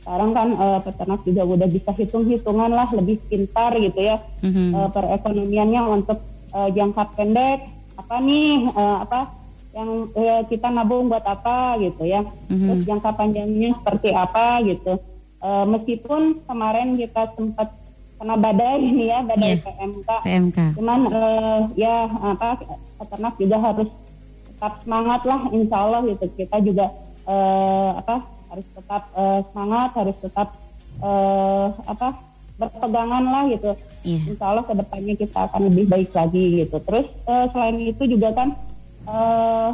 [0.00, 4.72] sekarang kan uh, peternak juga udah bisa hitung-hitungan lah lebih pintar gitu ya mm-hmm.
[4.72, 6.18] uh, perekonomiannya untuk
[6.54, 7.60] uh, jangka pendek
[7.98, 9.20] apa nih uh, apa
[9.70, 12.66] yang eh, kita nabung buat apa gitu ya mm-hmm.
[12.66, 14.98] terus jangka panjangnya seperti apa gitu
[15.46, 17.70] uh, meskipun kemarin kita sempat
[18.18, 19.62] kena badai ini ya badai yeah.
[19.62, 22.66] PMK, PMK cuman uh, ya apa
[22.98, 23.88] peternak juga harus
[24.50, 26.86] tetap semangat lah insya Allah gitu kita juga
[27.30, 30.48] uh, apa harus tetap uh, semangat harus tetap
[30.98, 32.29] uh, apa
[32.60, 33.72] berpegangan lah gitu
[34.04, 34.28] yeah.
[34.28, 38.36] insya Allah ke depannya kita akan lebih baik lagi gitu terus uh, selain itu juga
[38.36, 38.48] kan
[39.08, 39.72] uh,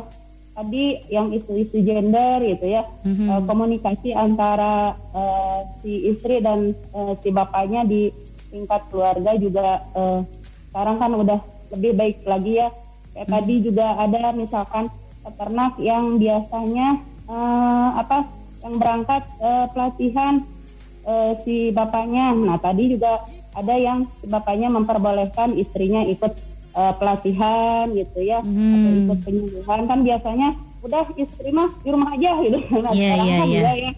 [0.56, 3.28] tadi yang isu-isu gender gitu ya mm-hmm.
[3.28, 8.08] uh, komunikasi antara uh, si istri dan uh, si bapaknya di
[8.48, 10.24] tingkat keluarga juga uh,
[10.72, 11.40] sekarang kan udah
[11.76, 12.72] lebih baik lagi ya
[13.12, 13.34] kayak mm-hmm.
[13.36, 14.84] tadi juga ada misalkan
[15.26, 16.88] peternak yang biasanya
[17.28, 18.24] uh, apa
[18.64, 20.40] yang berangkat uh, pelatihan
[21.06, 23.24] uh, si bapaknya nah tadi juga
[23.56, 26.36] ada yang si bapaknya memperbolehkan istrinya ikut
[26.76, 28.74] uh, pelatihan gitu ya hmm.
[28.74, 30.48] atau ikut penyuluhan kan biasanya
[30.84, 33.56] udah istri mah di rumah aja gitu nah, yeah, sekarang yeah, kan yeah.
[33.56, 33.90] juga ya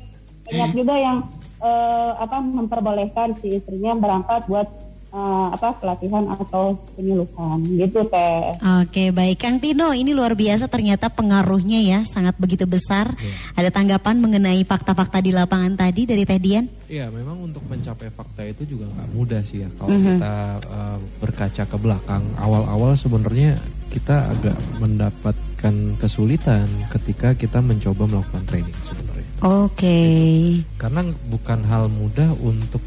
[0.49, 1.17] banyak juga yang
[1.61, 4.69] uh, apa memperbolehkan si istrinya berangkat buat
[5.13, 8.43] uh, apa pelatihan atau penyuluhan gitu teh.
[8.85, 13.13] Oke baik Kang Tino ini luar biasa ternyata pengaruhnya ya sangat begitu besar.
[13.17, 13.35] Ya.
[13.65, 16.67] Ada tanggapan mengenai fakta-fakta di lapangan tadi dari Teh Dian?
[16.89, 20.09] Iya memang untuk mencapai fakta itu juga nggak mudah sih ya kalau mm -hmm.
[20.17, 20.35] kita
[20.73, 28.77] uh, berkaca ke belakang awal-awal sebenarnya kita agak mendapatkan kesulitan ketika kita mencoba melakukan training
[28.85, 29.29] sebenarnya.
[29.39, 29.75] Oke.
[29.75, 30.37] Okay.
[30.77, 32.83] Karena bukan hal mudah untuk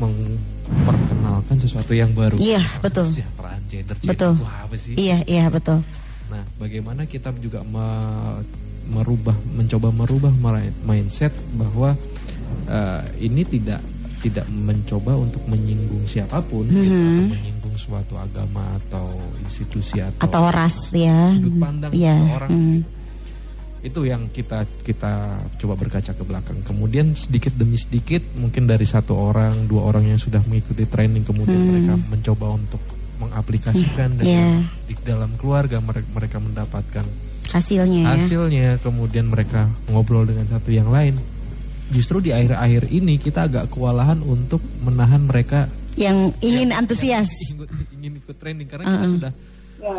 [0.72, 2.40] memperkenalkan sesuatu yang baru.
[2.40, 3.12] Iya, betul.
[3.12, 4.34] Kesejahteraan gender, betul.
[4.40, 4.94] itu apa sih?
[4.96, 5.80] Iya, iya, betul.
[6.32, 7.88] Nah, bagaimana kita juga me
[8.92, 10.34] merubah mencoba merubah
[10.84, 11.96] mindset bahwa
[12.68, 13.80] uh, ini tidak
[14.22, 16.84] tidak mencoba untuk menyinggung siapa pun mm -hmm.
[16.86, 19.08] gitu, atau menyinggung suatu agama atau
[19.42, 22.22] institusi atau atau ras ya sudut pandang yeah.
[22.22, 22.80] seorang mm.
[23.82, 26.62] Itu yang kita kita coba berkaca ke belakang.
[26.62, 31.58] Kemudian sedikit demi sedikit mungkin dari satu orang, dua orang yang sudah mengikuti training kemudian
[31.58, 32.82] mereka mencoba untuk
[33.22, 34.50] mengaplikasikan dan Iya.
[34.90, 37.06] di dalam keluarga mereka, mereka mendapatkan
[37.54, 38.08] Hasilnya ya.
[38.18, 41.20] hasilnya kemudian mereka ngobrol dengan satu yang lain
[41.92, 45.68] justru di akhir-akhir ini kita agak kewalahan untuk menahan mereka
[46.00, 47.28] Yang ingin antusias.
[47.52, 47.68] ingin,
[48.00, 49.32] ingin ikut training karena kita sudah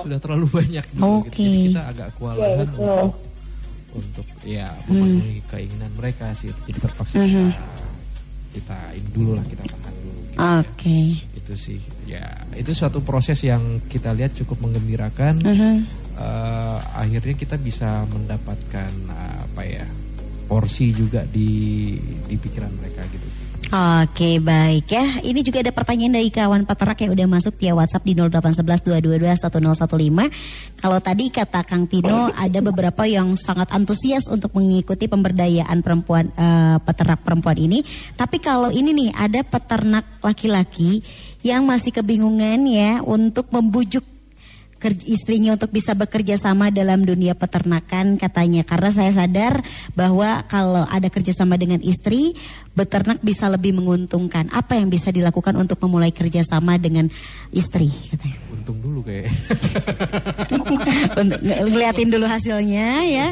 [0.01, 1.43] sudah terlalu banyak gitu, gitu.
[1.43, 2.79] jadi kita agak kewalahan betul.
[2.81, 3.11] untuk
[3.93, 7.53] untuk ya memenuhi keinginan mereka sih jadi terpaksa kita
[8.53, 10.39] kita ini dulu lah kita tahan dulu gitu.
[10.41, 11.01] Oke.
[11.33, 15.77] itu sih ya itu suatu proses yang kita lihat cukup menggembirakan Mhm.
[16.13, 18.93] Eh, akhirnya kita bisa mendapatkan
[19.49, 19.89] apa ya
[20.45, 21.97] porsi juga di
[22.29, 23.29] di pikiran mereka gitu.
[23.73, 25.25] Oke baik ya.
[25.25, 31.01] Ini juga ada pertanyaan dari kawan peternak yang udah masuk via WhatsApp di 0811-222-1015 Kalau
[31.01, 37.25] tadi kata Kang Tino ada beberapa yang sangat antusias untuk mengikuti pemberdayaan perempuan eh, peternak
[37.25, 37.81] perempuan ini.
[38.13, 41.01] Tapi kalau ini nih ada peternak laki-laki
[41.41, 44.12] yang masih kebingungan ya untuk membujuk
[45.07, 48.67] istrinya untuk bisa bekerja sama dalam dunia peternakan katanya.
[48.67, 49.63] Karena saya sadar
[49.95, 52.35] bahwa kalau ada kerjasama dengan istri
[52.75, 54.51] beternak bisa lebih menguntungkan.
[54.51, 57.07] Apa yang bisa dilakukan untuk memulai kerjasama dengan
[57.55, 58.39] istri katanya?
[58.51, 59.31] Untung dulu kayak.
[61.23, 63.27] Untuk nge- ngeliatin dulu hasilnya ya.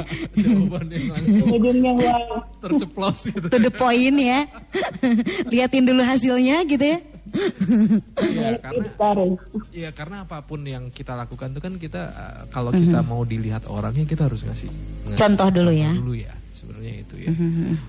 [1.50, 2.42] Ujungnya wow.
[2.62, 3.46] terceplos gitu.
[3.46, 4.46] to the point ya.
[5.50, 7.09] Liatin dulu hasilnya gitu ya
[8.20, 9.28] ya karena besar ya.
[9.70, 13.66] ya karena apa pun yang kita lakukan itu kan kita eh, kalau kita mau dilihat
[13.66, 14.68] orangnya kita harus ngasih,
[15.06, 15.90] ngasih contoh dulu ya.
[15.94, 17.30] dulu ya sebenarnya itu ya.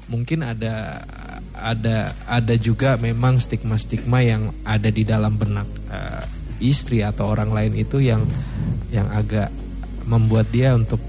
[0.08, 1.04] Mungkin ada
[1.52, 6.24] ada ada juga memang stigma stigma yang ada di dalam benak eh,
[6.62, 8.22] istri atau orang lain itu yang
[8.94, 9.50] yang agak
[10.06, 11.02] membuat dia untuk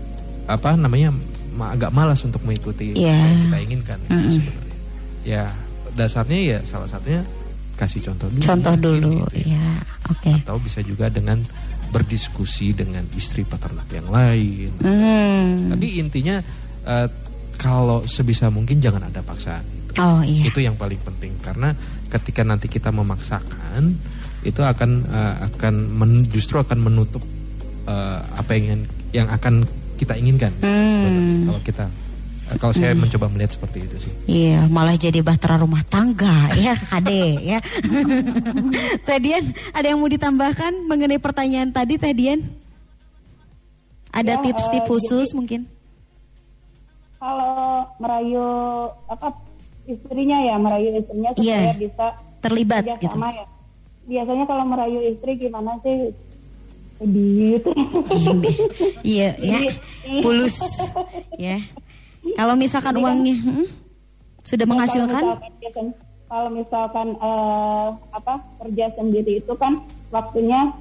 [0.48, 1.12] apa namanya
[1.54, 3.14] ma- agak malas untuk mengikuti Iya.
[3.14, 4.76] apa yang kita inginkan itu sebenarnya.
[5.22, 5.44] Ya
[5.92, 7.20] dasarnya ya salah satunya
[7.74, 9.58] kasih contoh dulu contoh dulu gitu ya.
[9.58, 9.66] ya
[10.06, 11.40] oke atau bisa juga dengan
[11.88, 15.68] berdiskusi dengan istri peternak yang lain Hmm.
[15.70, 16.40] tapi intinya
[16.84, 17.08] eh,
[17.54, 19.62] kalau sebisa mungkin jangan ada paksaan.
[19.94, 21.76] oh iya Itu yang paling penting karena
[22.08, 23.92] ketika nanti kita memaksakan
[24.42, 27.22] itu akan eh, akan men- justru akan menutup
[27.84, 28.82] eh, apa yang
[29.12, 29.62] yang akan
[29.94, 30.50] kita inginkan.
[30.58, 31.36] sebenarnya.
[31.46, 31.84] Kalau kita
[32.54, 34.12] kalau saya mencoba melihat seperti itu sih.
[34.26, 37.58] Iya, malah jadi bahtera rumah tangga ya Kade ya.
[39.06, 42.40] Tedian, ada yang mau ditambahkan mengenai pertanyaan tadi Tedian?
[44.10, 45.60] Ada Ya, tips-tips eh, khusus jadi- mungkin?
[47.16, 47.54] kalau
[47.96, 48.42] merayu
[49.06, 49.30] apa
[49.84, 51.78] istrinya ya merayu istrinya supaya Iya.
[51.78, 52.06] bisa
[52.40, 53.14] Terlibat gitu.
[53.14, 53.46] sama ya
[54.02, 56.10] biasanya kalau merayu istri gimana sih
[56.98, 57.70] gitu
[59.02, 59.58] Iya, ya.
[60.18, 60.58] Pulus
[61.36, 61.62] ya.
[62.22, 63.66] Kalau misalkan uangnya hmm,
[64.40, 65.22] sudah Kalau menghasilkan?
[65.22, 65.96] misalkan biasanya-
[66.32, 69.76] kalau misalkan eh, apa kerja sendiri itu kan
[70.08, 70.72] waktunya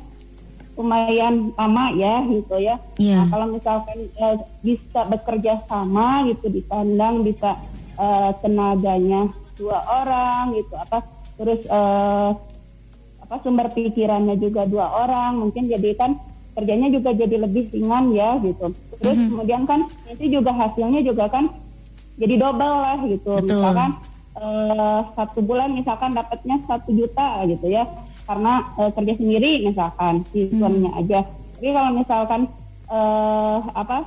[0.80, 2.80] lumayan lama ya gitu ya.
[2.96, 3.20] Iya.
[3.20, 7.60] Nah, kalau misalkan eh, bisa bekerja sama gitu di kandang bisa
[8.00, 9.28] eh, tenaganya
[9.60, 11.04] dua orang gitu apa
[11.36, 12.30] terus eh,
[13.22, 16.16] apa sumber pikirannya juga dua orang mungkin jadi kan
[16.52, 18.72] kerjanya juga jadi lebih ringan ya gitu.
[18.98, 19.28] Terus Mhm.
[19.32, 21.48] kemudian kan nanti juga hasilnya juga kan
[22.16, 23.34] jadi double lah gitu.
[23.40, 23.56] Betul.
[23.58, 23.92] Misalkan
[24.32, 27.84] eh, satu bulan misalkan dapatnya satu juta gitu ya
[28.24, 30.56] karena eh, kerja sendiri misalkan si Hmm.
[30.58, 31.20] suaminya aja.
[31.60, 32.42] Tapi kalau misalkan
[32.88, 33.98] eh, apa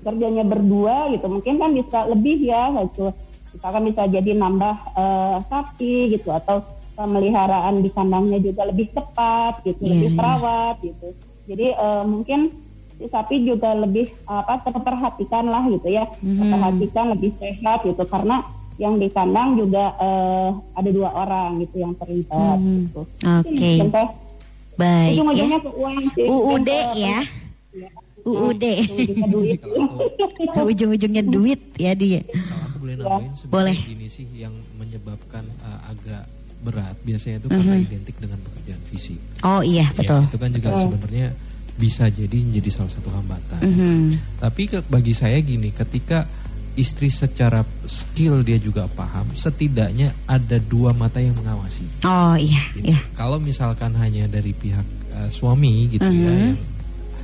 [0.00, 3.12] kerjanya berdua gitu mungkin kan bisa lebih ya gitu.
[3.52, 6.60] Misalkan bisa jadi nambah eh, sapi gitu atau
[6.96, 10.16] pemeliharaan di kandangnya juga lebih cepat gitu, Iya, lebih iya.
[10.16, 11.06] terawat gitu.
[11.46, 12.40] Jadi eh, mungkin
[12.96, 16.38] si sapi juga lebih apa terperhatikan lah gitu ya, Mhm.
[16.40, 18.40] terperhatikan lebih sehat gitu karena
[18.76, 22.72] yang di kandang juga eh, ada dua orang gitu yang terlibat Mhm.
[22.84, 23.00] gitu.
[23.22, 23.72] Oke.
[23.80, 24.06] Contoh,
[24.76, 25.12] Baik ya.
[25.14, 26.26] ujung-ujungnya ke uang sih.
[26.26, 27.18] UUD eh, ya.
[27.74, 27.90] ya.
[28.22, 28.64] UUD.
[28.64, 29.56] Ujung-ujungnya duit.
[29.56, 32.20] Kalau aku, Ujung-ujungnya duit ya dia.
[32.20, 33.76] kalau aku boleh nambahin sebenarnya Boleh.
[33.86, 36.24] gini sih yang menyebabkan eh, agak
[36.58, 39.20] berat biasanya itu karena identik dengan pekerjaan fisik.
[39.42, 40.22] Oh iya Ya, betul.
[40.26, 41.26] itu kan juga sebenarnya
[41.76, 43.60] bisa jadi menjadi salah satu hambatan.
[43.60, 44.00] Mhm.
[44.40, 46.24] Tapi ke, bagi saya gini, ketika
[46.72, 51.84] istri secara skill dia juga paham, setidaknya ada dua mata yang mengawasi.
[52.02, 52.92] Oh iya gitu.
[52.92, 53.00] iya.
[53.12, 54.84] Kalau misalkan hanya dari pihak
[55.16, 56.40] eh, suami gitu ya, Mhm.
[56.52, 56.56] yang,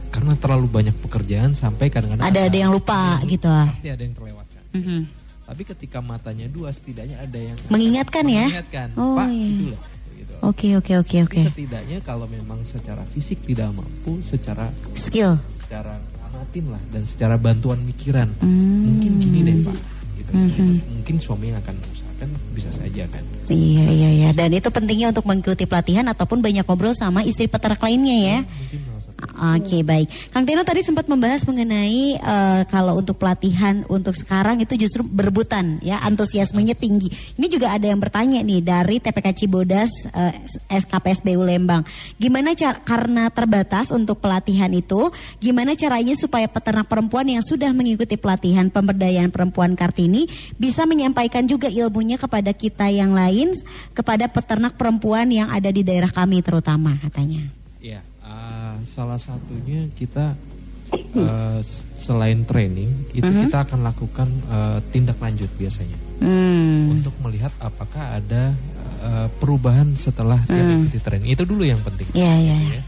[0.08, 3.48] karena terlalu banyak pekerjaan sampai kadang-kadang Ada ada yang lupa gitu.
[3.48, 4.62] pasti ada yang terlewatkan.
[4.72, 5.00] Mhm.
[5.42, 8.46] Tapi ketika matanya dua, setidaknya ada yang Mengingatkan ya?
[8.46, 9.46] mengingatkan, Oh, Pak iya.
[9.46, 9.81] itu loh.
[10.12, 10.33] Gitu.
[10.40, 11.40] Oke oke oke oke.
[11.44, 15.37] Setidaknya kalau memang secara fisik tidak mampu, secara Skill.
[15.61, 15.98] secara
[16.33, 18.88] nasihatin lah dan secara bantuan mikiran Hmm.
[18.88, 19.76] mungkin gini deh pak
[20.16, 20.31] gitu.
[20.33, 25.11] Itu mungkin suami yang akan mengusahakan bisa saja kan Iya iya iya dan itu pentingnya
[25.11, 28.38] untuk mengikuti pelatihan ataupun banyak ngobrol sama istri peternak lainnya ya.
[28.42, 28.81] mungkin
[29.32, 34.74] Oke baik, Kang Tino tadi sempat membahas mengenai eh, kalau untuk pelatihan untuk sekarang itu
[34.74, 37.11] justru berebutan ya antusiasmenya tinggi.
[37.38, 40.35] Ini juga ada yang bertanya nih dari TPK Cibodas eh,
[40.70, 41.87] SKPSBU Lembang,
[42.18, 48.14] gimana cara karena terbatas untuk pelatihan itu, gimana caranya supaya peternak perempuan yang sudah mengikuti
[48.18, 50.26] pelatihan pemberdayaan perempuan Kartini
[50.58, 53.54] bisa menyampaikan juga ilmunya kepada kita yang lain,
[53.96, 57.48] kepada peternak perempuan yang ada di daerah kami terutama katanya.
[57.82, 58.12] Ya, uh,
[58.84, 60.34] salah satunya kita
[61.16, 61.60] uh,
[61.96, 67.02] selain training itu kita akan lakukan uh, tindak lanjut biasanya Hmm.
[67.02, 68.54] untuk melihat apakah ada
[69.02, 71.34] uh, perubahan setelah dia mengikuti training.
[71.34, 72.06] Itu dulu yang penting.
[72.14, 72.84] Iya, iya, Gitu ya.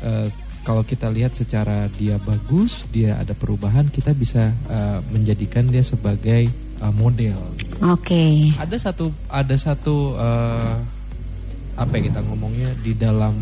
[0.00, 0.26] Uh,
[0.64, 6.48] kalau kita lihat secara dia bagus, dia ada perubahan, kita bisa uh, menjadikan dia sebagai
[6.80, 7.36] uh, model.
[7.84, 8.48] Oke.
[8.56, 10.76] Ada satu ada satu eh,
[11.74, 13.34] apa ya kita ngomongnya di dalam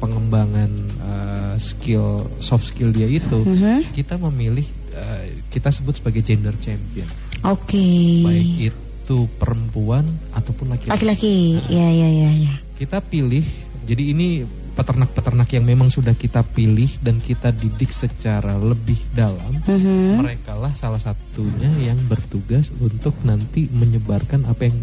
[0.00, 0.70] pengembangan
[1.10, 2.06] eh, skill
[2.38, 3.90] soft skill dia itu Mhm.
[3.90, 7.10] kita memilih eh, kita sebut sebagai gender champion
[7.42, 7.82] Oke.
[8.22, 10.94] baik itu perempuan ataupun laki-laki.
[10.94, 11.36] Laki-laki.
[11.66, 12.52] Ya ya ya ya.
[12.78, 13.42] Kita pilih
[13.82, 19.58] jadi ini peternak-peternak yang memang sudah kita pilih dan kita didik secara lebih dalam.
[19.66, 20.22] Mhm.
[20.22, 24.78] Mereka lah salah satunya yang bertugas untuk nanti menyebarkan apa yang.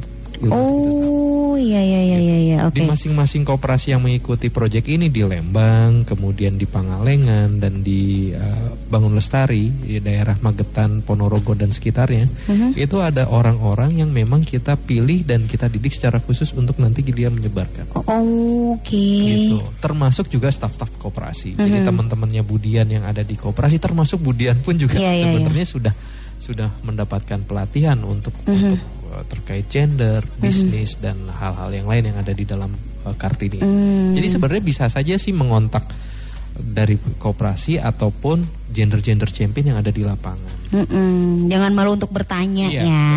[0.46, 2.58] Oh iya iya iya iya ya.
[2.70, 2.90] Di oke.
[2.94, 9.18] masing-masing koperasi yang mengikuti proyek ini di Lembang, kemudian di Pangalengan dan di eh, Bangun
[9.18, 12.78] Lestari di daerah Magetan, Ponorogo dan sekitarnya, Mhm.
[12.78, 17.34] itu ada orang-orang yang memang kita pilih dan kita didik secara khusus untuk nanti dia
[17.34, 17.90] menyebarkan.
[17.98, 18.06] Oh,
[18.78, 18.94] Oke.
[18.94, 19.58] Gitu.
[19.82, 21.58] Termasuk juga staf-staf koperasi.
[21.58, 25.02] Jadi teman-temannya Budian yang ada di koperasi, termasuk Budian pun juga Mhm.
[25.02, 25.94] Iya, iya, sebenarnya sudah
[26.38, 28.46] sudah mendapatkan pelatihan untuk Mhm.
[28.46, 28.80] untuk
[29.18, 32.70] uh, terkait gender, bisnis dan hal-hal yang lain yang ada di dalam
[33.04, 33.58] uh, Kartini.
[33.58, 34.14] Hmm.
[34.14, 35.90] Jadi sebenarnya bisa saja sih mengontak
[36.58, 40.58] dari koperasi ataupun gender-gender champion yang ada di lapangan.
[40.68, 43.08] Mm-mm, Jangan malu untuk bertanya Iya, ya.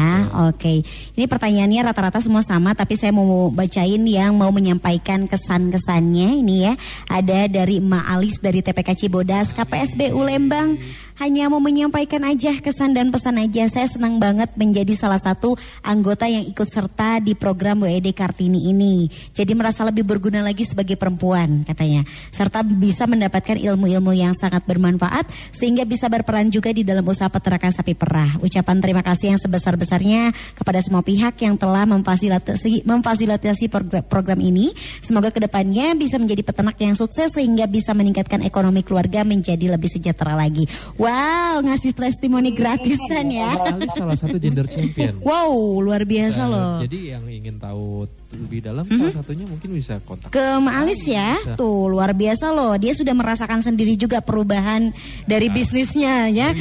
[0.47, 0.87] Oke.
[1.19, 6.79] Ini pertanyaannya rata-rata semua sama tapi saya mau bacain yang mau menyampaikan kesan-kesannya ini ya.
[7.11, 10.79] Ada dari Emak Alis dari TPK Cibodas, KPSBU Lembang.
[11.21, 13.69] Hanya mau menyampaikan aja kesan dan pesan aja.
[13.69, 15.53] Saya senang banget menjadi salah satu
[15.85, 19.05] anggota yang ikut serta di program WED Kartini ini.
[19.37, 22.09] Jadi merasa lebih berguna lagi sebagai perempuan katanya.
[22.33, 27.71] Serta bisa mendapatkan ilmu-ilmu yang sangat bermanfaat sehingga bisa berperan juga di dalam usaha peternakan
[27.75, 28.39] sapi perah.
[28.43, 33.67] Ucapan terima kasih yang sebesar-besarnya kepada semua pihak yang telah memfasilitasi memfasilitasi
[34.07, 34.73] program, ini.
[35.05, 39.91] Semoga ke depannya bisa menjadi peternak yang sukses sehingga bisa meningkatkan ekonomi keluarga menjadi lebih
[39.91, 40.65] sejahtera lagi.
[40.97, 43.55] Wow, ngasih testimoni gratisan ya.
[43.93, 45.21] Salah satu gender champion.
[45.23, 46.73] Wow, luar biasa Uh, loh.
[46.81, 48.95] Jadi yang ingin tahu lebih dalam Mhm.
[48.97, 50.31] salah satunya mungkin bisa kontak.
[50.31, 51.35] ke Maalis ya.
[51.37, 51.59] Bisa.
[51.59, 52.79] Tuh luar biasa loh.
[52.79, 56.55] Dia sudah merasakan sendiri juga perubahan dari bisnisnya ya.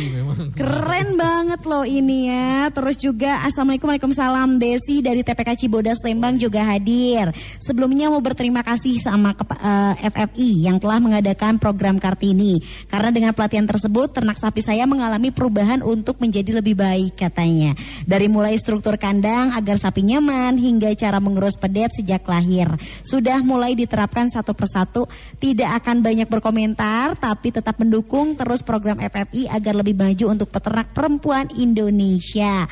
[0.53, 2.69] Keren banget loh ini ya.
[2.71, 7.29] Terus juga Assalamualaikum Waalaikumsalam Desi dari TPK Cibodas Lembang juga hadir.
[7.59, 12.57] Sebelumnya mau berterima kasih sama kepa- eh, FFI yang telah mengadakan program Kartini.
[12.87, 17.75] Karena dengan pelatihan tersebut ternak sapi saya mengalami perubahan untuk menjadi lebih baik katanya.
[18.07, 22.71] Dari mulai struktur kandang agar sapi nyaman hingga cara mengurus pedet sejak lahir.
[23.03, 25.05] Sudah mulai diterapkan satu persatu.
[25.37, 30.95] Tidak akan banyak berkomentar tapi tetap mendukung terus program FFI agar lebih maju untuk peternak
[30.95, 32.65] perempuan Indonesia.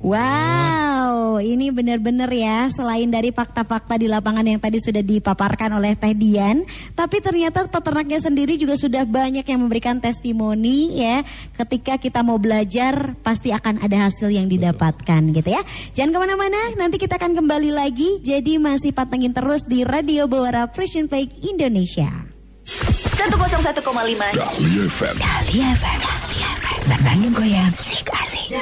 [0.00, 6.16] Wow, ini benar-benar ya selain dari fakta-fakta di lapangan yang tadi sudah dipaparkan oleh Teh
[6.16, 6.64] Dian,
[6.96, 11.20] tapi ternyata peternaknya sendiri juga sudah banyak yang memberikan testimoni ya.
[11.52, 15.60] Ketika kita mau belajar pasti akan ada hasil yang didapatkan gitu ya.
[15.92, 18.24] Jangan ke mana-mana, nanti kita akan kembali lagi.
[18.24, 22.08] Jadi masih patengin terus di Radio Bawara Frisian Flag Indonesia.
[23.20, 25.16] 101,5 Dahlia FM.
[25.20, 26.00] Dahlia FM.
[27.04, 27.68] Bandung Goyang.
[27.76, 28.56] Sik asik.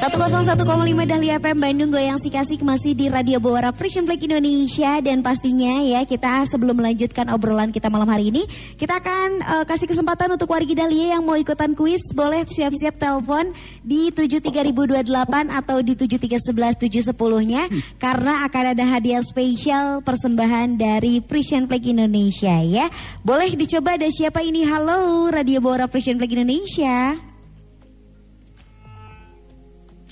[0.00, 0.56] 101,5
[1.04, 4.96] Dahlia FM Bandung Goyang Sikasik masih di Radio Bawara Frisian Flag Indonesia.
[5.04, 8.48] Dan pastinya ya kita sebelum melanjutkan obrolan kita malam hari ini
[8.80, 12.00] kita akan eh, kasih kesempatan untuk wargi Dahlia yang mau ikutan kuis.
[12.16, 13.52] Boleh siap-siap telepon
[13.84, 15.04] di 73028
[15.52, 17.12] atau di 7311710
[17.44, 17.68] nya
[18.00, 22.88] karena akan ada hadiah spesial persembahan dari Frisian Flag Indonesia ya.
[23.20, 24.64] Boleh dicoba ada siapa ini?
[24.64, 27.29] Halo Radio Bawara Frisian Flag Indonesia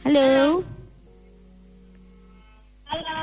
[0.09, 0.65] Halo.
[2.89, 3.17] Halo.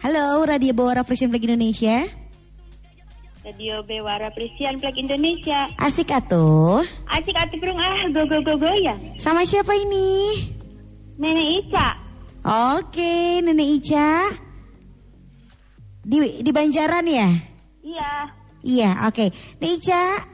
[0.00, 2.08] Halo, Radio Bawara Frisian Flag Indonesia.
[3.44, 5.68] Radio Bewara Prisian Flag Indonesia.
[5.76, 6.80] Asik atuh.
[7.12, 8.96] Asik atuh burung ah go go go goyang.
[9.20, 10.48] Sama siapa ini?
[11.20, 12.00] Nenek Ica.
[12.72, 14.08] Oke, Nenek Ica.
[16.08, 17.28] Di di Banjaran ya?
[17.84, 18.12] Iya.
[18.64, 19.28] Iya, oke.
[19.60, 20.24] Nenek Ica,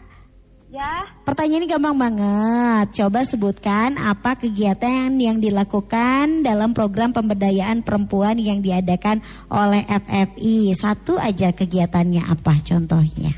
[0.76, 1.08] Ya.
[1.24, 3.00] pertanyaan ini gampang banget.
[3.00, 10.76] Coba sebutkan apa kegiatan yang dilakukan dalam program pemberdayaan perempuan yang diadakan oleh FFI.
[10.76, 13.32] Satu aja kegiatannya apa contohnya?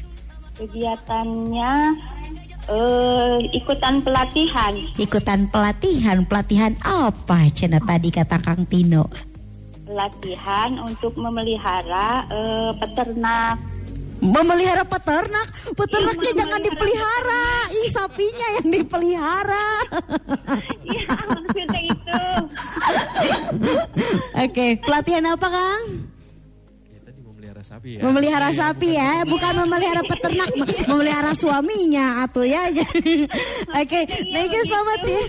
[0.58, 1.72] Kegiatannya
[2.74, 4.74] eh ikutan pelatihan.
[4.98, 7.46] Ikutan pelatihan, pelatihan apa?
[7.54, 9.06] Cina tadi kata Kang Tino.
[9.86, 13.77] Pelatihan untuk memelihara eh, peternak.
[14.18, 17.46] Memelihara peternak, peternaknya Iya, jangan dipelihara.
[17.70, 19.68] Ih, sapinya yang dipelihara.
[20.82, 22.22] Iya, maksudnya itu.
[24.34, 25.82] Oke, pelatihan apa, Kang?
[26.88, 28.00] Ya tadi memelihara sapi ya.
[28.02, 30.50] Memelihara Iya, sapi ya, bukan memelihara peternak,
[30.86, 32.62] memelihara suaminya atau ya.
[33.80, 35.22] Oke, Nega selamat ya.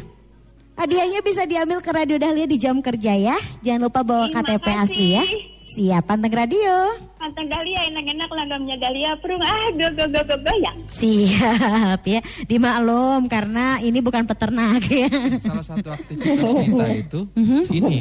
[0.79, 3.35] Hadiahnya bisa diambil ke Radio Dahlia di jam kerja ya.
[3.61, 4.79] Jangan lupa bawa Terima KTP kasih.
[4.79, 5.23] asli ya.
[5.69, 7.08] Siap, panteng radio.
[7.19, 10.79] Pantang Dahlia enak-enak langgamnya Dahlia perung ah go go go go goyang.
[10.95, 15.11] Siap ya, dimaklum karena ini bukan peternak ya.
[15.43, 17.61] Salah satu aktivitas kita itu Mhm.
[17.75, 17.97] ini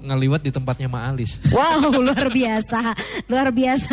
[0.00, 1.36] ngeliwat di tempatnya Ma Alis.
[1.52, 2.96] Wow, luar biasa,
[3.28, 3.92] luar biasa.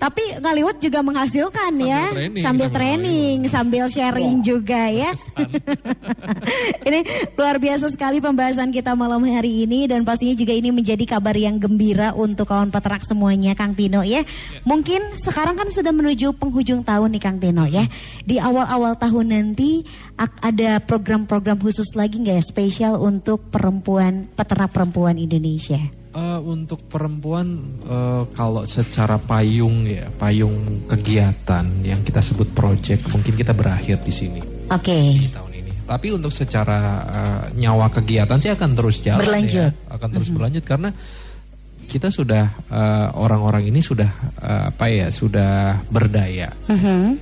[0.00, 5.12] Tapi ngaliwat juga menghasilkan Sambil ya, training, sambil sambil training, sambil sharing juga ya.
[6.88, 7.04] ini
[7.36, 11.60] luar biasa sekali pembahasan kita malam hari ini dan pastinya juga ini menjadi kabar yang
[11.60, 14.22] gembira untuk kawan peternak semuanya, Kang Tino ya.
[14.64, 17.84] Mungkin sekarang kan sudah menuju penghujung tahun nih Kang Tino ya.
[18.24, 19.84] Di awal-awal tahun nanti
[20.18, 26.04] ada program-program khusus lagi nggak ya spesial untuk perempuan peternak perempuan Indonesia?
[26.14, 33.34] Eh, untuk perempuan eh, kalau secara payung ya payung kegiatan yang kita sebut project mungkin
[33.34, 34.38] kita berakhir di sini
[34.70, 34.94] Oke.
[34.94, 35.72] di tahun ini.
[35.82, 39.74] Tapi untuk secara eh, nyawa kegiatan sih akan terus jalan Berlanjut.
[39.74, 40.94] ya, akan terus berlanjut karena
[41.86, 44.10] kita sudah eh, orang-orang ini sudah
[44.40, 46.50] eh, apa ya sudah berdaya.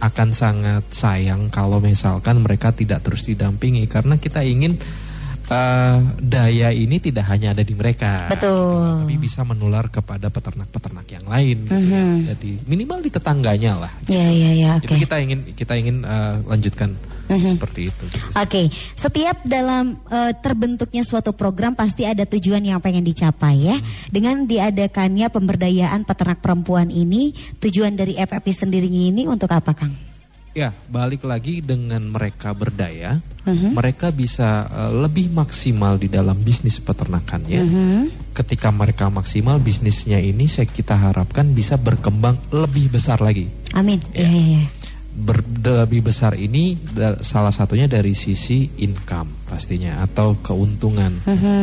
[0.01, 4.79] Akan sangat sayang kalau misalkan mereka tidak terus didampingi karena kita ingin
[5.53, 9.05] eh, daya ini tidak hanya ada di mereka, Betul.
[9.05, 11.69] tapi bisa menular kepada peternak-peternak yang lain.
[11.69, 12.05] Gitu ya.
[12.33, 13.93] Jadi minimal di tetangganya lah.
[14.09, 14.89] Ya ya ya oke.
[14.89, 16.97] Itu kita ingin kita ingin eh, lanjutkan
[17.33, 18.05] seperti itu.
[18.13, 18.29] gitu.
[18.37, 23.77] Oke, setiap dalam eh, terbentuknya suatu program pasti ada tujuan yang pengen dicapai ya.
[24.13, 27.33] Dengan diadakannya pemberdayaan peternak perempuan ini,
[27.63, 30.12] tujuan dari FFP sendirinya ini untuk apa, Kang?
[30.53, 33.17] Ya, balik lagi dengan mereka berdaya,
[33.73, 37.61] mereka bisa eh, lebih maksimal di dalam bisnis peternakannya.
[38.33, 43.49] Ketika mereka maksimal bisnisnya ini, saya kita harapkan bisa berkembang lebih besar lagi.
[43.73, 43.97] Amin.
[44.13, 44.25] Ya.
[44.25, 44.65] Iya, iya, iya.
[45.13, 51.21] Ber- lebih besar ini da- salah satunya dari sisi income pastinya atau keuntungan.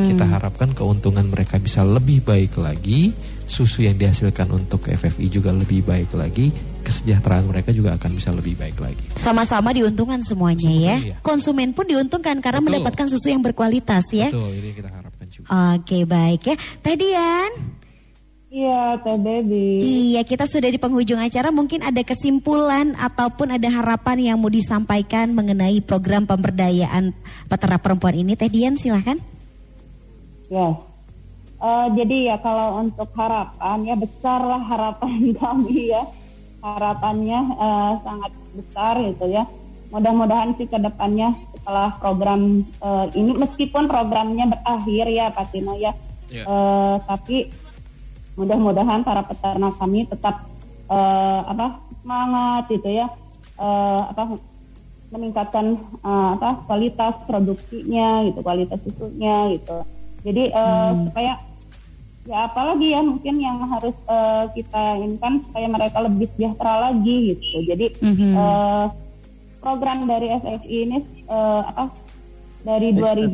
[0.09, 3.09] Kita harapkan keuntungan mereka bisa lebih baik lagi,
[3.45, 6.53] susu yang dihasilkan untuk FFI juga lebih baik lagi,
[6.89, 9.05] kesejahteraan mereka juga akan bisa lebih baik lagi.
[9.13, 11.13] Sama-sama diuntungkan semuanya Semuanya, ya.
[11.13, 11.15] iya.
[11.21, 12.67] Konsumen pun diuntungkan karena Betul.
[12.73, 14.33] mendapatkan susu yang berkualitas ya.
[14.33, 15.47] Betul, ini yang kita harapkan juga.
[15.77, 16.55] Oke, baik ya.
[16.81, 17.51] Teh Dian.
[18.49, 19.77] Iya, Teh Baby.
[19.77, 21.53] Iya, kita sudah di penghujung acara.
[21.53, 27.13] Mungkin ada kesimpulan ataupun ada harapan yang mau disampaikan mengenai program pemberdayaan
[27.45, 28.33] peternak perempuan ini.
[28.33, 29.21] Teh Dian, silahkan.
[30.49, 30.81] Ya.
[31.59, 36.01] Eh, jadi ya kalau untuk harapan ya besar lah harapan kami ya.
[36.59, 39.43] Harapannya eh, sangat besar gitu ya.
[39.89, 45.95] Mudah-mudahan sih ke depannya setelah program eh, ini meskipun programnya berakhir ya Pak Tino ya.
[46.29, 46.43] Ya.
[46.45, 47.49] Eh, tapi
[48.37, 50.45] mudah-mudahan para peternak kami tetap
[50.91, 53.07] eh, apa semangat gitu ya.
[53.59, 54.37] Eh, apa
[55.09, 59.77] meningkatkan eh, apa kualitas produksinya gitu, kualitas susunya gitu.
[60.27, 61.33] Jadi eh, supaya
[62.27, 67.57] ya apalagi ya mungkin yang harus eh, kita inginkan supaya mereka lebih sejahtera lagi gitu.
[67.63, 67.85] Jadi
[68.35, 68.85] eh,
[69.59, 71.91] program dari SFI ini eh, apa
[72.59, 73.31] dari 2000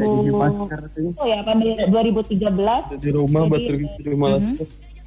[1.18, 4.58] oh ya apa dari 2013 di rumah buat Jadi, di rumah Mhm.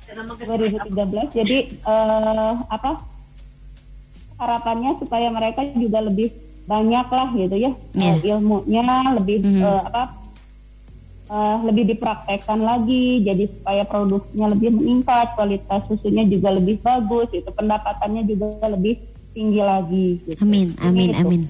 [0.09, 2.91] 2013 jadi eh, apa
[4.39, 6.31] harapannya supaya mereka juga lebih
[6.65, 10.18] banyak lah gitu ya eh, ilmunya lebih eh, apa
[11.29, 17.49] eh, lebih dipraktekkan lagi jadi supaya produksinya lebih meningkat kualitas susunya juga lebih bagus itu
[17.53, 18.99] pendapatannya juga lebih
[19.33, 20.41] tinggi lagi gitu.
[20.43, 21.21] Amin, amin, Gitu.
[21.23, 21.43] amin.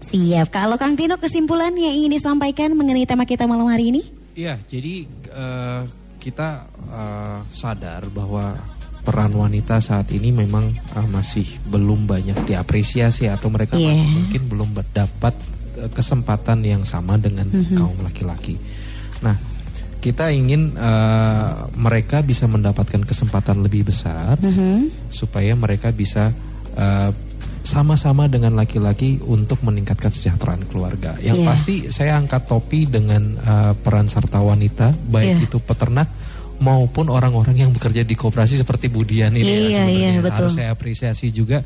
[0.00, 0.48] Siap.
[0.48, 4.02] Kalau Kang Tino kesimpulan yang ingin disampaikan mengenai tema kita malam hari ini?
[4.32, 5.82] Iya, jadi eh,
[6.18, 6.48] kita
[6.88, 8.56] eh, sadar bahwa
[9.00, 13.96] peran wanita saat ini memang uh, masih belum banyak diapresiasi atau mereka Yeah.
[13.96, 15.32] mungkin belum mendapat
[15.80, 18.60] uh, kesempatan yang sama dengan kaum laki-laki.
[19.20, 19.36] Nah,
[20.00, 24.40] kita ingin uh, mereka bisa mendapatkan kesempatan lebih besar
[25.12, 26.32] supaya mereka bisa
[26.76, 27.12] uh,
[27.60, 31.20] sama-sama dengan laki-laki untuk meningkatkan kesejahteraan keluarga.
[31.20, 31.46] Yang Iya.
[31.46, 35.44] pasti saya angkat topi dengan uh, peran serta wanita, baik Iya.
[35.44, 36.08] itu peternak
[36.60, 40.10] maupun orang-orang yang bekerja di koperasi seperti Budian ini ya, Iya, sebenarnya.
[40.16, 40.36] iya, betul.
[40.48, 41.60] harus saya apresiasi juga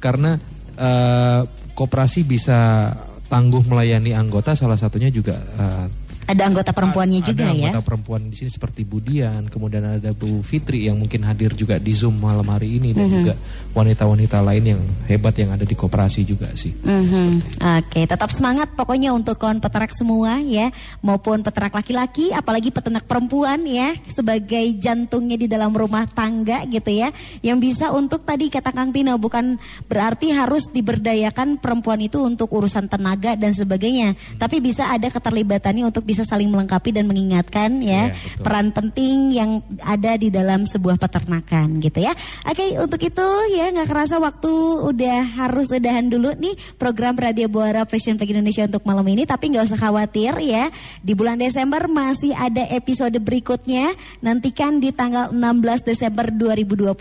[0.00, 0.36] karena
[0.80, 1.40] uh,
[1.72, 2.92] koperasi bisa
[3.28, 5.86] tangguh melayani anggota salah satunya juga uh,
[6.24, 7.68] Ada anggota perempuannya ada juga ya.
[7.68, 11.90] anggota perempuan di sini seperti Budian, kemudian ada Bu Fitri yang mungkin hadir juga di
[11.90, 13.34] Zoom malam hari ini dan juga
[13.74, 16.70] wanita-wanita lain yang hebat yang ada di koperasi juga sih.
[16.70, 17.58] Mhm.
[17.58, 20.70] Oke, tetap semangat pokoknya untuk kawan peternak semua ya,
[21.02, 27.10] maupun peternak laki-laki, apalagi peternak perempuan ya, sebagai jantungnya di dalam rumah tangga gitu ya,
[27.42, 29.58] yang bisa untuk tadi kata Kang Tino bukan
[29.90, 36.06] berarti harus diberdayakan perempuan itu untuk urusan tenaga dan sebagainya, tapi bisa ada keterlibatannya untuk
[36.06, 38.42] bisa saling melengkapi dan mengingatkan ya Iya, betul.
[38.44, 39.50] peran penting yang
[39.80, 42.12] ada di dalam sebuah peternakan gitu ya.
[42.44, 44.52] Oke, untuk itu ya nggak kerasa waktu
[44.90, 49.54] udah harus udahan dulu nih program Radio Buara Fashion Flag Indonesia untuk malam ini tapi
[49.54, 50.68] nggak usah khawatir ya.
[51.00, 53.88] Di bulan Desember masih ada episode berikutnya.
[54.20, 56.92] Nantikan di tanggal 16 Desember 2022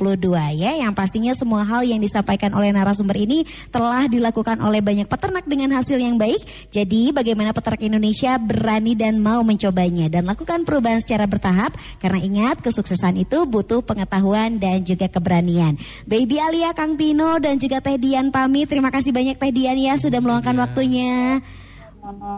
[0.59, 0.71] ya.
[0.79, 3.43] Yang pastinya semua hal yang disampaikan oleh narasumber ini
[3.73, 6.39] telah dilakukan oleh banyak peternak dengan hasil yang baik.
[6.69, 12.63] Jadi bagaimana peternak Indonesia berani dan mau mencobanya dan lakukan perubahan secara bertahap karena ingat
[12.63, 15.75] kesuksesan itu butuh pengetahuan dan juga keberanian.
[16.07, 18.71] Baby Alia, Kang Tino dan juga Teh Dian pamit.
[18.71, 21.43] Terima kasih banyak Teh Dian ya sudah meluangkan waktunya.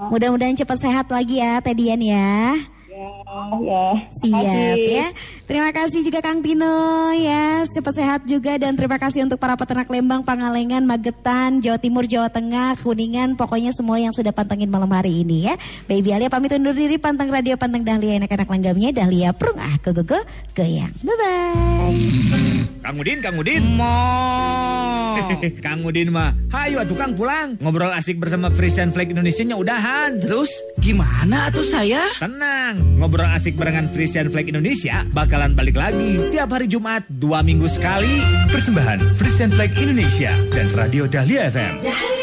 [0.10, 2.58] Mudah-mudahan cepat sehat lagi ya Teh Dian ya.
[3.06, 3.86] Ya, ya.
[4.10, 5.08] Siap ya.
[5.46, 6.76] Terima kasih juga Kang Tino
[7.14, 7.66] ya.
[7.70, 12.34] Cepat sehat juga dan terima kasih untuk para peternak Lembang, Pangalengan, Magetan, Jawa Timur, Jawa
[12.34, 15.54] Tengah, Kuningan, pokoknya semua yang sudah pantengin malam hari ini ya.
[15.86, 19.94] Baby Alia pamit undur diri pantang radio pantang Dahlia anak-anak langgamnya Dahlia Prung ah go
[19.94, 20.20] go go
[20.58, 20.94] goyang.
[21.06, 22.56] Bye bye.
[22.86, 23.66] Kang Udin, Kang Udin.
[25.66, 27.58] Kang Udin mah, hayu atuh Kang pulang.
[27.58, 30.22] Ngobrol asik bersama Frisian Flag Indonesia-nya udahan.
[30.22, 32.06] Terus gimana tuh saya?
[32.22, 37.68] Tenang, ngobrol asik barengan Frisian Flag Indonesia bakalan balik lagi tiap hari Jumat dua minggu
[37.68, 38.24] sekali.
[38.50, 42.15] Persembahan Frisian Flag Indonesia dan Radio Dahlia FM.